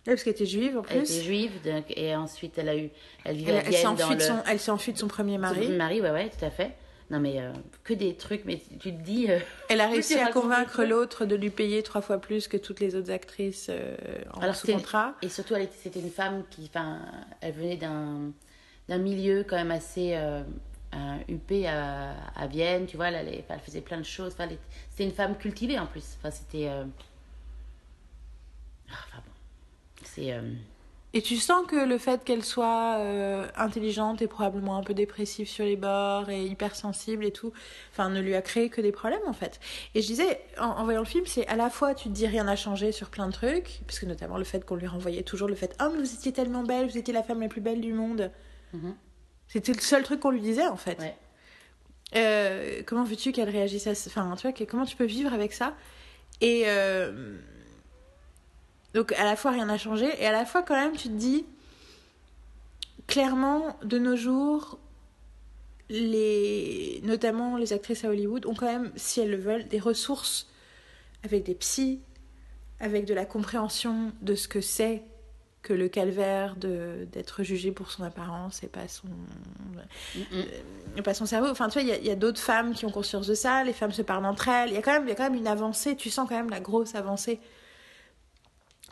[0.07, 1.15] Ouais, parce qu'elle était juive en elle plus.
[1.15, 2.89] était juive, donc, et ensuite elle a eu,
[3.23, 4.15] elle vivait Elle, elle s'est enfuie le.
[4.17, 5.67] de son, elle enfuie de son premier son mari.
[5.69, 6.75] mari, ouais, ouais, tout à fait.
[7.11, 7.53] Non mais euh,
[7.83, 9.29] que des trucs, mais tu te dis.
[9.29, 9.39] euh,
[9.69, 12.95] Elle a réussi à convaincre l'autre de lui payer trois fois plus que toutes les
[12.95, 13.95] autres actrices euh,
[14.33, 15.13] en Alors, sous contrat.
[15.21, 17.01] Et surtout, c'était une femme qui, enfin,
[17.41, 18.31] elle venait d'un,
[18.89, 20.17] d'un milieu quand même assez
[21.27, 24.33] huppé à, à Vienne, tu vois, elle, faisait plein de choses.
[24.33, 24.49] Enfin,
[24.89, 26.17] c'était une femme cultivée en plus.
[26.17, 26.67] Enfin, c'était.
[26.67, 26.85] ah,
[28.89, 29.31] Enfin bon,
[30.03, 30.33] c'est.
[31.15, 35.47] Et tu sens que le fait qu'elle soit euh, intelligente et probablement un peu dépressive
[35.47, 37.53] sur les bords et hypersensible et tout,
[37.93, 39.61] enfin, ne lui a créé que des problèmes en fait.
[39.95, 42.27] Et je disais, en, en voyant le film, c'est à la fois tu te dis
[42.27, 45.23] rien n'a changé sur plein de trucs, parce que notamment le fait qu'on lui renvoyait
[45.23, 47.61] toujours le fait, oh mais vous étiez tellement belle, vous étiez la femme la plus
[47.61, 48.29] belle du monde.
[48.73, 48.93] Mhm.
[49.47, 50.99] C'était le seul truc qu'on lui disait en fait.
[50.99, 51.15] Ouais.
[52.17, 54.09] Euh, comment veux-tu qu'elle réagisse à ça?
[54.09, 55.75] Enfin, tu vois, comment tu peux vivre avec ça?
[56.41, 57.37] Et euh,
[58.95, 61.13] donc, à la fois, rien n'a changé, et à la fois, quand même, tu te
[61.13, 61.45] dis,
[63.07, 64.79] clairement, de nos jours,
[65.89, 70.47] les, notamment les actrices à Hollywood, ont quand même, si elles le veulent, des ressources
[71.23, 71.99] avec des psys,
[72.79, 75.03] avec de la compréhension de ce que c'est
[75.61, 80.43] que le calvaire de d'être jugé pour son apparence et pas son Mm, mm.
[80.97, 81.47] et pas son cerveau.
[81.49, 83.73] Enfin, tu vois, il y a- a, d'autres femmes qui ont conscience de ça, les
[83.73, 84.69] femmes se parlent entre elles.
[84.69, 86.35] Il y, a quand même- il y a quand même une avancée, tu sens quand
[86.35, 87.39] même la grosse avancée,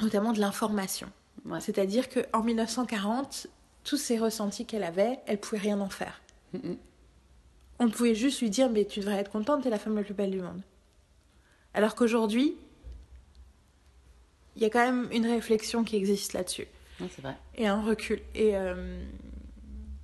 [0.02, 1.10] notamment de l'information.
[1.46, 1.60] Ouais.
[1.62, 3.48] C'est-à-dire qu'en 1940,
[3.84, 6.22] tous ces ressentis qu'elle avait, elle pouvait rien en faire.
[6.54, 6.74] Mm.
[7.80, 10.14] On pouvait juste lui dire, mais tu devrais être contente, t'es la femme la plus
[10.14, 10.62] belle du monde.
[11.74, 12.56] Alors qu'aujourd'hui,
[14.56, 16.68] il y a quand même une réflexion qui existe là-dessus
[17.00, 17.36] c'est vrai.
[17.56, 18.22] et un recul.
[18.36, 19.04] Et euh,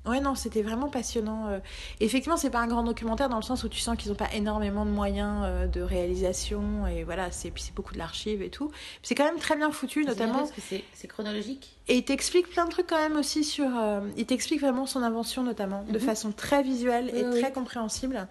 [0.06, 1.48] ouais, non, c'était vraiment passionnant.
[1.48, 1.60] euh.
[2.00, 4.34] Effectivement, c'est pas un grand documentaire dans le sens où tu sens qu'ils n'ont pas
[4.34, 8.50] énormément de moyens euh, de réalisation et voilà, c'est puis c'est beaucoup de l'archive et
[8.50, 8.72] tout.
[9.04, 10.40] C'est quand même très bien foutu, notamment.
[10.40, 11.76] Parce que c'est, chronologique.
[11.88, 13.66] Et il t'explique plein de trucs quand même aussi sur.
[13.78, 16.00] euh, il t'explique vraiment son invention notamment, de Mhm.
[16.00, 18.28] façon très visuelle et Oui, très compréhensible.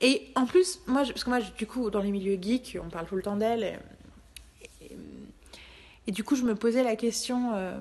[0.00, 2.76] Et en plus, moi, je- parce que moi, je- du coup, dans les milieux geeks,
[2.84, 3.62] on parle tout le temps d'elle.
[3.62, 4.96] Et, et-
[6.08, 7.78] et du coup, je me posais la question euh,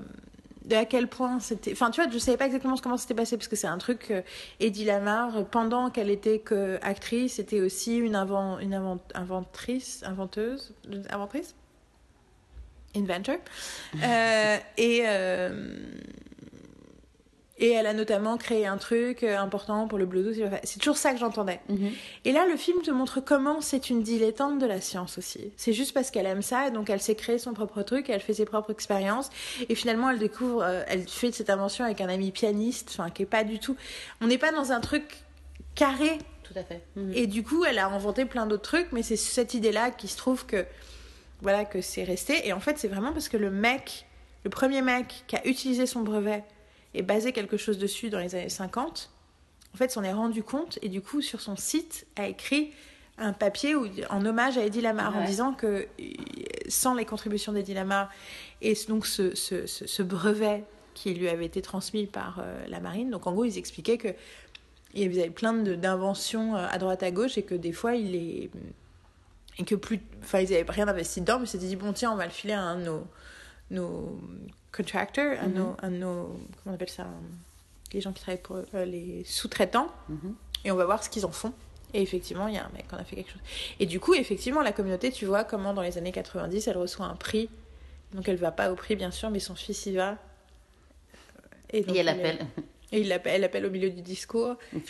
[0.65, 1.71] de à quel point c'était.
[1.73, 4.13] Enfin, tu vois, je savais pas exactement comment c'était passé, parce que c'est un truc.
[4.59, 10.73] Eddie Lamar, pendant qu'elle était que actrice, c'était aussi une, invent, une invent- inventrice, inventeuse,
[11.09, 11.55] inventrice?
[12.95, 13.37] Inventor.
[14.03, 15.75] Euh, et, euh,
[17.63, 20.35] et elle a notamment créé un truc euh, important pour le Bluetooth.
[20.65, 21.61] C'est toujours ça que j'entendais.
[21.69, 21.91] Mhm.
[22.25, 25.53] Et là, le film te montre comment c'est une dilettante de la science aussi.
[25.55, 28.19] C'est juste parce qu'elle aime ça, et donc elle s'est créée son propre truc, elle
[28.19, 29.29] fait ses propres expériences,
[29.69, 33.23] et finalement elle découvre, euh, elle fait cette invention avec un ami pianiste, enfin qui
[33.23, 33.77] est pas du tout.
[34.19, 35.23] On n'est pas dans un truc
[35.73, 36.81] carré, Tout à fait.
[36.97, 37.13] Mhm.
[37.15, 40.17] et du coup elle a inventé plein d'autres trucs, mais c'est cette idée-là qui se
[40.17, 40.65] trouve que
[41.41, 42.45] voilà que c'est resté.
[42.45, 44.05] Et en fait, c'est vraiment parce que le mec,
[44.43, 46.43] le premier mec qui a utilisé son brevet
[46.93, 49.09] et basé quelque chose dessus dans les années 50,
[49.73, 52.71] en fait, s'en est rendu compte et du coup, sur son site, a écrit
[53.17, 55.85] un papier où- en hommage à Eddie Lamar en disant que euh,
[56.67, 58.09] sans les contributions d'Eddie Lamar
[58.61, 60.63] et donc ce, ce, ce- ce brevet
[60.93, 64.09] qui lui avait été transmis par euh, la marine, donc en gros, ils expliquaient que
[64.95, 68.11] il y avait plein d'inventions euh, à droite à gauche et que des fois, il
[68.11, 68.51] les
[69.59, 72.15] et que plus enfin ils avaient rien investi dedans mais s'étaient dit bon tiens on
[72.15, 73.07] va le filer à un de nos
[73.73, 74.19] nos
[74.71, 75.53] contractors à Mhm.
[75.53, 76.23] nos à nos
[76.63, 77.05] comment on appelle ça
[77.93, 79.87] les gens qui travaillent pour eux, euh, les sous-traitants.
[80.09, 80.33] Mhm.
[80.65, 81.53] et on va voir ce qu'ils en font.
[81.93, 83.41] Et effectivement il y a un mec qui en a fait quelque chose.
[83.79, 87.05] Et du coup effectivement la communauté tu vois comment dans les années 90 elle reçoit
[87.05, 87.49] un prix.
[88.13, 90.17] Donc elle va pas au prix bien sûr mais son fils y va.
[91.71, 92.39] Et, donc Et elle appelle.
[92.91, 94.55] et il l'appelle elle appelle au milieu du discours.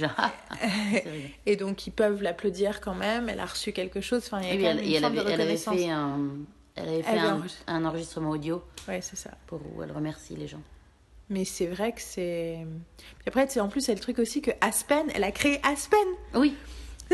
[1.45, 3.27] Et donc ils peuvent l'applaudir quand même.
[3.29, 4.21] Elle a reçu quelque chose.
[4.25, 5.89] Enfin il y a Et quand même une elle forme de avait, elle avait fait,
[5.89, 6.19] un,
[6.75, 7.19] elle avait fait Elle
[7.67, 10.61] un, enregistrement audio ouais c'est ça pour où elle remercie les gens.
[11.29, 12.65] Mais c'est vrai que c'est.
[12.97, 15.97] Puis après, c'est en plus, c'est le truc aussi que Aspen, elle a créé Aspen.
[16.35, 16.53] Oui,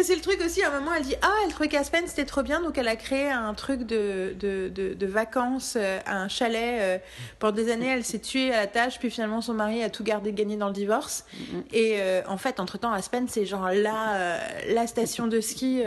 [0.03, 2.41] C'est le truc aussi, à un moment, elle dit Ah, elle trouvait qu'Aspen c'était trop
[2.41, 6.79] bien, donc elle a créé un truc de, de, de, de vacances, euh, un chalet.
[6.81, 6.97] euh,
[7.39, 10.03] Pendant des années, elle s'est tuée à la tâche, puis finalement, son mari a tout
[10.03, 11.25] gardé, gagné dans le divorce.
[11.73, 14.39] Et euh, en fait, entre-temps, Aspen, c'est genre la,
[14.69, 15.83] la station de ski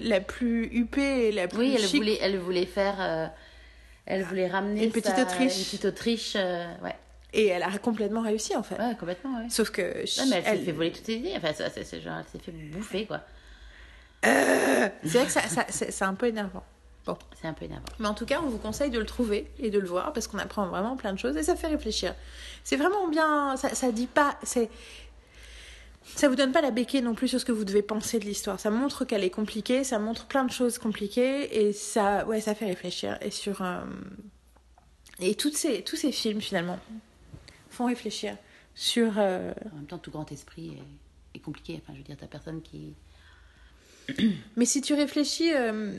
[0.00, 1.96] la plus huppée et la plus oui, elle chic.
[1.96, 3.30] voulait, elle voulait faire,
[4.06, 5.56] elle voulait ramener Une petite sa- Autriche.
[5.58, 6.94] une petite Autriche, ouais,
[7.32, 8.76] Et elle a complètement réussi, en fait.
[8.76, 9.46] ouais, complètement, ouais.
[9.48, 9.80] Sauf que.
[9.82, 11.32] Ouais, mais elle, s'est fait voler toutes ses idées.
[11.36, 13.20] Enfin, ça, c'est genre, elle s'est fait bouffer, quoi.
[15.04, 16.64] C'est vrai que ça, c'est un peu énervant.
[17.06, 17.16] Bon.
[17.40, 17.84] C'est un peu énervant.
[17.98, 20.26] Mais en tout cas, on vous conseille de le trouver et de le voir parce
[20.26, 22.14] qu'on apprend vraiment plein de choses et ça fait réfléchir.
[22.64, 23.56] C'est vraiment bien.
[23.58, 24.38] Ça, ça dit pas.
[24.42, 24.70] C'est.
[26.16, 28.24] Ça vous donne pas la béquille non plus sur ce que vous devez penser de
[28.24, 28.60] l'histoire.
[28.60, 32.54] Ça montre qu'elle est compliquée, ça montre plein de choses compliquées et ça, ouais, ça
[32.54, 33.18] fait réfléchir.
[33.22, 33.82] Et sur euh,
[35.20, 36.78] et toutes ces, tous ces films finalement
[37.70, 38.36] font réfléchir
[38.74, 39.14] sur.
[39.18, 40.76] euh, En même temps, tout grand esprit
[41.34, 41.80] est, est compliqué.
[41.82, 42.94] Enfin, je veux dire, t'as personne qui.
[44.56, 45.92] Mais si tu réfléchis, euh,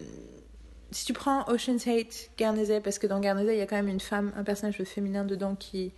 [0.91, 3.87] si tu prends Ocean's Hate, Guernesey, parce que dans Guernesey, il y a quand même
[3.87, 5.91] une femme, un personnage féminin dedans qui,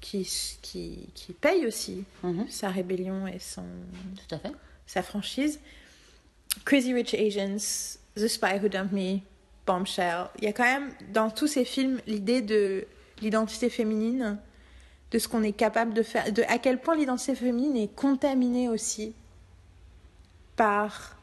[0.00, 0.28] qui,
[0.62, 3.64] qui, qui paye aussi Mhm, sa rébellion et son,
[4.28, 4.52] Tout à fait.
[4.86, 5.60] sa franchise.
[6.64, 9.18] Crazy Rich Asians, The Spy Who Dumped Me,
[9.66, 10.26] Bombshell.
[10.38, 12.84] Il y a quand même dans tous ces films l'idée de
[13.22, 14.38] l'identité féminine,
[15.10, 18.68] de ce qu'on est capable de faire, de à quel point l'identité féminine est contaminée
[18.68, 19.14] aussi
[20.56, 21.16] par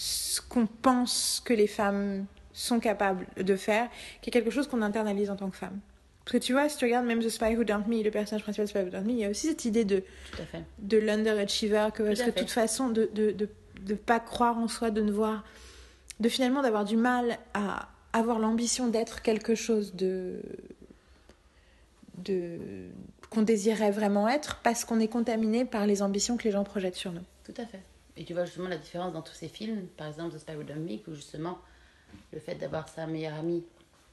[0.00, 2.24] ce qu'on pense que les femmes
[2.54, 3.90] sont capables de faire,
[4.22, 5.78] qui est quelque chose qu'on internalise en tant que femme.
[6.24, 8.42] Parce que tu vois, si tu regardes même The Spy Who Dumped Me, le personnage
[8.42, 10.02] principal de The Spy Who Dumped Me, il y a aussi cette idée de
[10.78, 13.48] de l'underachiever que parce à que de toute façon de de, de
[13.82, 15.44] de pas croire en soi de ne voir
[16.18, 20.40] de finalement d'avoir du mal à avoir l'ambition d'être quelque chose de
[22.16, 22.56] de
[23.28, 26.96] qu'on désirait vraiment être parce qu'on est contaminé par les ambitions que les gens projettent
[26.96, 27.24] sur nous.
[27.44, 27.82] Tout à fait.
[28.20, 30.62] Et tu vois justement la différence dans tous ces films, par exemple The Spy Who
[30.62, 31.58] Me, où justement
[32.32, 33.64] le fait d'avoir sa meilleure amie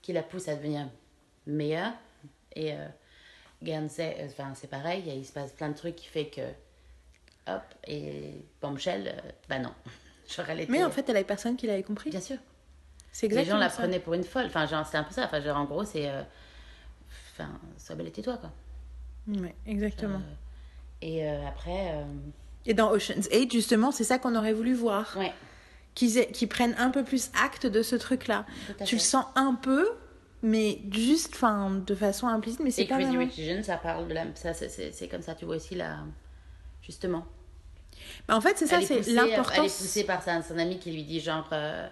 [0.02, 0.88] qui la pousse à devenir
[1.46, 1.92] meilleure.
[2.56, 2.88] Et euh,
[3.62, 6.42] Guernsey, euh, enfin, c'est pareil, il se passe plein de trucs qui fait que.
[7.50, 8.32] Hop, et
[8.62, 9.74] Bombshell, euh, bah non.
[10.36, 12.10] J'aurais été- Mais en fait, elle avait personne qui l'avait compris.
[12.10, 12.38] bien sûr.
[13.12, 13.78] C'est Les gens la ça.
[13.80, 14.46] prenaient pour une folle.
[14.46, 15.26] Enfin, genre, c'est un peu ça.
[15.26, 16.10] Enfin, genre, en gros, c'est.
[16.10, 16.24] euh,
[17.34, 18.52] Enfin, sois belle et tais-toi, quoi.
[19.28, 20.18] Ouais, exactement.
[20.20, 20.36] Euh,
[21.02, 21.92] et euh, après.
[22.68, 25.16] Et dans Ocean's 8, justement, c'est ça qu'on aurait voulu voir.
[25.18, 25.34] Ouais,
[25.96, 28.46] Qu'ils aient- prennent un peu plus acte de ce truc-là.
[28.86, 29.88] Tu le sens un peu,
[30.44, 33.18] mais juste, enfin, de façon implicite, mais c'est Et pas Crazy.
[33.18, 34.26] Rich ça parle de la.
[34.36, 35.98] Ça, c'est- comme ça, tu vois aussi la.
[36.84, 37.26] Justement.
[38.30, 39.78] Mais en fait, c'est ça, c'est poussée- Elle est l'importance.
[39.80, 41.50] poussée par sa, son ami qui lui dit genre.
[41.54, 41.88] euh,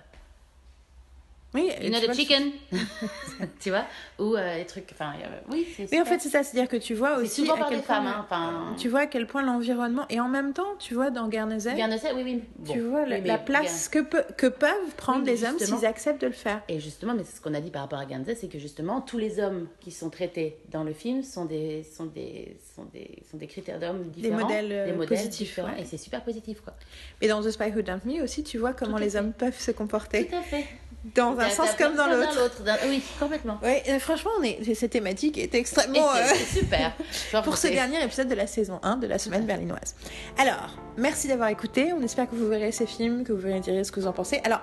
[1.55, 2.51] Oui, you know tu the vois, chicken?
[3.59, 3.85] Tu vois?
[4.19, 4.87] Ou euh, les trucs.
[4.91, 7.55] Enfin, euh, oui, c'est Oui, en fait, c'est ça, c'est-à-dire que tu vois aussi souvent
[7.55, 10.19] à par quel des point, femmes, hein, enfin- tu vois à quel point l'environnement et
[10.19, 12.43] en même temps, tu vois dans Guernesey, Guernesey, oui, oui.
[12.71, 15.43] tu vois oui, la, mais la place que, peut- que peuvent prendre Oui, mais les
[15.45, 16.61] hommes s'ils acceptent de le faire.
[16.69, 19.01] Et justement, mais c'est ce qu'on a dit par rapport à Guernsey, c'est que justement,
[19.01, 23.19] tous les hommes qui sont traités dans le film sont des, sont des, sont des,
[23.29, 24.41] sont des critères d'hommes différents.
[24.41, 25.81] modèles, euh, des modèles positifs, différents, ouais.
[25.81, 26.73] Et c'est super positif, quoi.
[27.21, 29.17] Et dans The Spy Who Dumped Me aussi, tu vois comment Tout les fait.
[29.19, 30.65] hommes peuvent se comporter Tout à fait.
[31.13, 32.39] Dans un sens comme dans l'autre.
[32.87, 33.59] Oui, complètement.
[33.61, 34.73] Ouais, euh, franchement, on est...
[34.73, 36.09] cette thématique est extrêmement...
[36.15, 36.93] euh, super.
[37.43, 39.95] Pour ce dernier épisode de la saison 1 de la semaine berlinoise.
[40.37, 41.93] Alors, merci d'avoir écouté.
[41.93, 44.13] On espère que vous verrez ces films, que vous verrez dire ce que vous en
[44.13, 44.41] pensez.
[44.43, 44.61] Alors,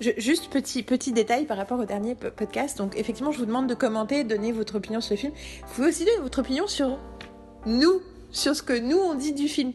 [0.00, 2.78] je- juste petit, petit détail par rapport au dernier po- podcast.
[2.78, 5.32] Donc, effectivement, je vous demande de commenter, donner votre opinion sur le film.
[5.66, 6.98] Vous pouvez aussi donner votre opinion sur
[7.66, 9.72] nous, sur ce que nous on dit du film.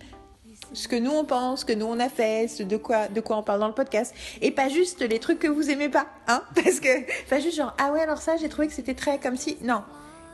[0.74, 3.22] Ce que nous on pense, ce que nous on a fait, ce de quoi, de
[3.22, 4.14] quoi on parle dans le podcast.
[4.42, 6.42] Et pas juste les trucs que vous aimez pas, hein.
[6.56, 9.38] Parce que, pas juste genre, ah ouais, alors ça, j'ai trouvé que c'était très comme
[9.38, 9.58] si.
[9.62, 9.84] Non.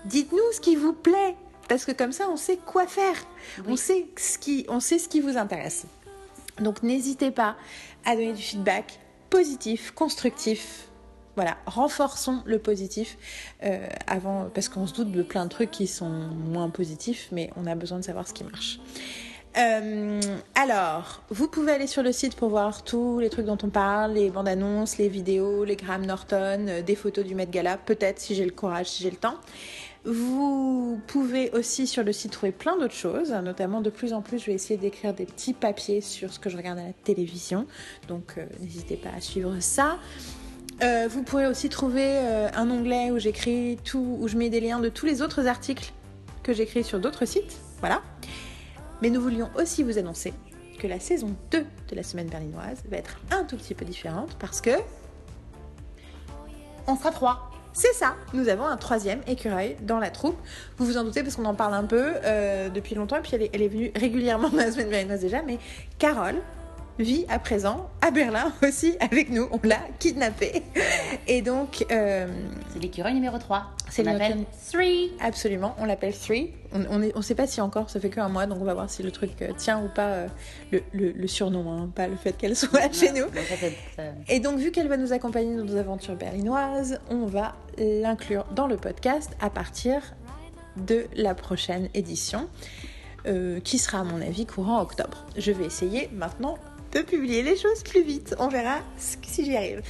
[0.05, 1.35] Dites-nous ce qui vous plaît.
[1.69, 3.15] Parce que comme ça, on sait quoi faire.
[3.67, 5.85] On, sait ce qui, on sait ce qui vous intéresse.
[6.59, 7.55] Donc n'hésitez pas
[8.05, 10.87] à donner du feedback positif, constructif.
[11.37, 13.17] Voilà, renforçons le positif
[13.63, 17.49] euh, avant, parce qu'on se doute de plein de trucs qui sont moins positifs, mais
[17.55, 18.79] on a besoin de savoir ce qui marche.
[19.57, 20.21] Euh,
[20.55, 24.13] alors, vous pouvez aller sur le site pour voir tous les trucs dont on parle,
[24.13, 28.19] les bandes annonces, les vidéos, les Graham Norton, euh, des photos du Met Gala, peut-être
[28.19, 29.35] si j'ai le courage, si j'ai le temps.
[30.05, 34.39] Vous pouvez aussi sur le site trouver plein d'autres choses, notamment de plus en plus,
[34.39, 37.67] je vais essayer d'écrire des petits papiers sur ce que je regarde à la télévision,
[38.07, 39.97] donc euh, n'hésitez pas à suivre ça.
[41.09, 42.17] Vous pourrez aussi trouver
[42.55, 45.93] un onglet où j'écris tout, où je mets des liens de tous les autres articles
[46.41, 48.01] que j'écris sur d'autres sites, voilà.
[49.01, 50.33] Mais nous voulions aussi vous annoncer
[50.79, 54.35] que la saison 2 de la semaine berlinoise va être un tout petit peu différente
[54.39, 54.71] parce que
[56.87, 57.51] On sera trois.
[57.73, 60.37] c'est ça, nous avons un troisième écureuil dans la troupe.
[60.77, 63.31] Vous vous en doutez parce qu'on en parle un peu euh, depuis longtemps et puis
[63.33, 65.57] elle est, elle est venue régulièrement dans la semaine berlinoise déjà, mais
[65.99, 66.35] Carole
[67.01, 69.47] vit à présent à Berlin aussi avec nous.
[69.51, 70.63] On l'a kidnappée.
[71.27, 72.27] Et donc, euh,
[72.73, 73.65] C'est l'écureuil numéro 3.
[73.89, 74.45] C'est l'écureuil-
[75.17, 75.27] 3.
[75.27, 76.53] absolument, on l'appelle Three.
[76.73, 78.73] On on est- on sait pas si encore, ça fait qu'un mois, donc on va
[78.73, 80.27] voir si le truc euh, tient ou pas euh,
[80.71, 83.25] le, le- le surnom, hein, pas le fait qu'elle soit chez nous.
[84.29, 88.67] Et donc, vu qu'elle va nous accompagner dans nos aventures berlinoises, on va l'inclure dans
[88.67, 90.01] le podcast à partir
[90.77, 92.47] de la prochaine édition,
[93.27, 95.25] euh, qui sera à mon avis courant octobre.
[95.37, 96.57] Je vais essayer maintenant
[96.93, 98.35] de publier les choses plus vite.
[98.39, 99.81] On verra si j'y arrive.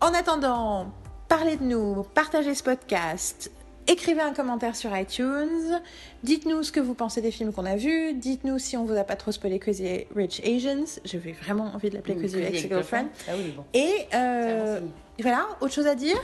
[0.00, 0.92] En attendant,
[1.28, 3.50] parlez de nous, partagez ce podcast,
[3.88, 5.80] écrivez un commentaire sur iTunes,
[6.22, 9.04] dites-nous ce que vous pensez des films qu'on a vus, dites-nous si on vous a
[9.04, 11.00] pas trop spoilé Crazy Rich Asians.
[11.04, 13.08] J'avais vraiment envie de l'appeler Ou Crazy Ex Girlfriend.
[13.28, 13.64] Ah oui, bon.
[13.74, 14.80] Et euh,
[15.20, 16.20] voilà, autre chose à dire?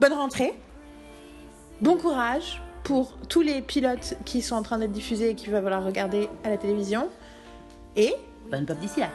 [0.00, 0.54] Bonne rentrée,
[1.80, 5.62] bon courage pour tous les pilotes qui sont en train d'être diffusés et qui va
[5.62, 7.08] falloir regarder à la télévision.
[7.96, 8.14] Et
[8.50, 9.08] Bonne pop d'ici là.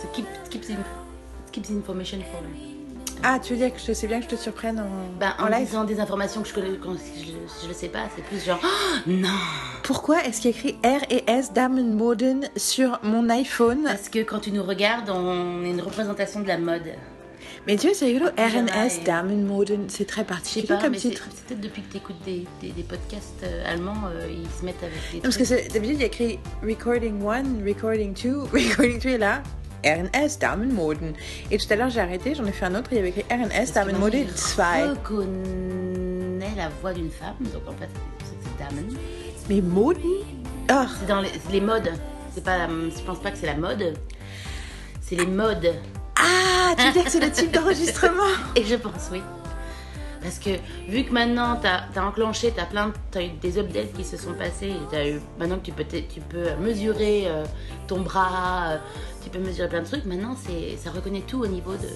[0.00, 0.76] So keep, keep, the,
[1.50, 2.40] keep the information for
[3.24, 5.44] ah, tu veux dire que je sais bien que je te surprenne en, Ben, en
[5.44, 5.66] en live?
[5.66, 8.60] disant des informations que je connais, quand je, je, le sais pas, c'est plus genre
[8.62, 9.28] Oh, non.
[9.82, 13.82] Pourquoi est-ce qu'il y a écrit R et S Diamond Modern sur mon iPhone?
[13.84, 16.92] Parce que quand tu nous regardes, on est une représentation de la mode.
[17.68, 18.30] Mais tu vois, c'est rigolo.
[18.38, 21.28] RNS Modern, c'est très particulier pas, comme titre.
[21.30, 24.64] c'est peut-être depuis que tu écoutes des, des, des podcasts euh, allemands, euh, ils se
[24.64, 25.16] mettent avec des.
[25.18, 29.18] Non, parce que d'habitude, il y a écrit Recording 1, Recording 2, Recording 3, et
[29.18, 29.42] là,
[29.84, 31.12] RNS Diamond Modern.
[31.50, 33.24] Et tout à l'heure, j'ai arrêté, j'en ai fait un autre, il y avait écrit
[33.30, 34.90] RNS moi, Modern je 2.
[34.92, 37.90] reconnais la voix d'une femme, donc en fait,
[38.24, 38.96] c'est Damen.
[39.50, 40.02] Mais Modern
[40.68, 41.92] Ah, C'est dans les, les modes.
[42.44, 43.94] Pas, je pense pas que c'est la mode.
[45.02, 45.74] C'est les modes.
[46.20, 48.22] Ah tu dis que c'est le type d'enregistrement?
[48.56, 49.22] Et je pense oui.
[50.20, 50.50] Parce que
[50.88, 54.34] vu que maintenant t'as as enclenché, t'as plein, t'as eu des updates qui se sont
[54.34, 54.70] passés.
[54.70, 57.44] et T'as eu maintenant que tu peux, tu peux mesurer euh,
[57.86, 58.78] ton bras, euh,
[59.22, 60.04] tu peux mesurer plein de trucs.
[60.06, 61.88] Maintenant c'est, ça reconnaît tout au niveau de.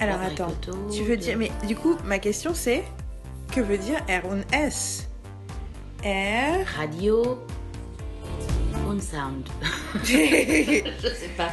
[0.00, 1.38] Alors attends, photo, tu veux de- dire...
[1.38, 2.82] Mais du coup, ma question c'est,
[3.54, 5.06] que veut dire RNS
[6.04, 6.66] R...
[6.76, 7.38] radio,
[8.88, 9.48] on sound.
[9.94, 11.50] R je sais pas.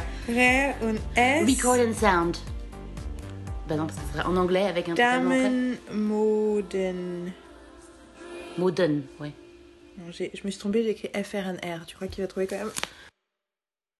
[0.82, 1.46] und S...
[1.48, 2.36] Record and sound.
[3.68, 4.94] Bah non, ça serait en anglais avec un.
[4.94, 7.32] Diamond Modern...
[8.58, 9.32] Modern, ouais.
[9.98, 11.86] Non, je me suis trompée, j'ai écrit FRNR.
[11.86, 12.70] Tu crois qu'il va trouver quand même?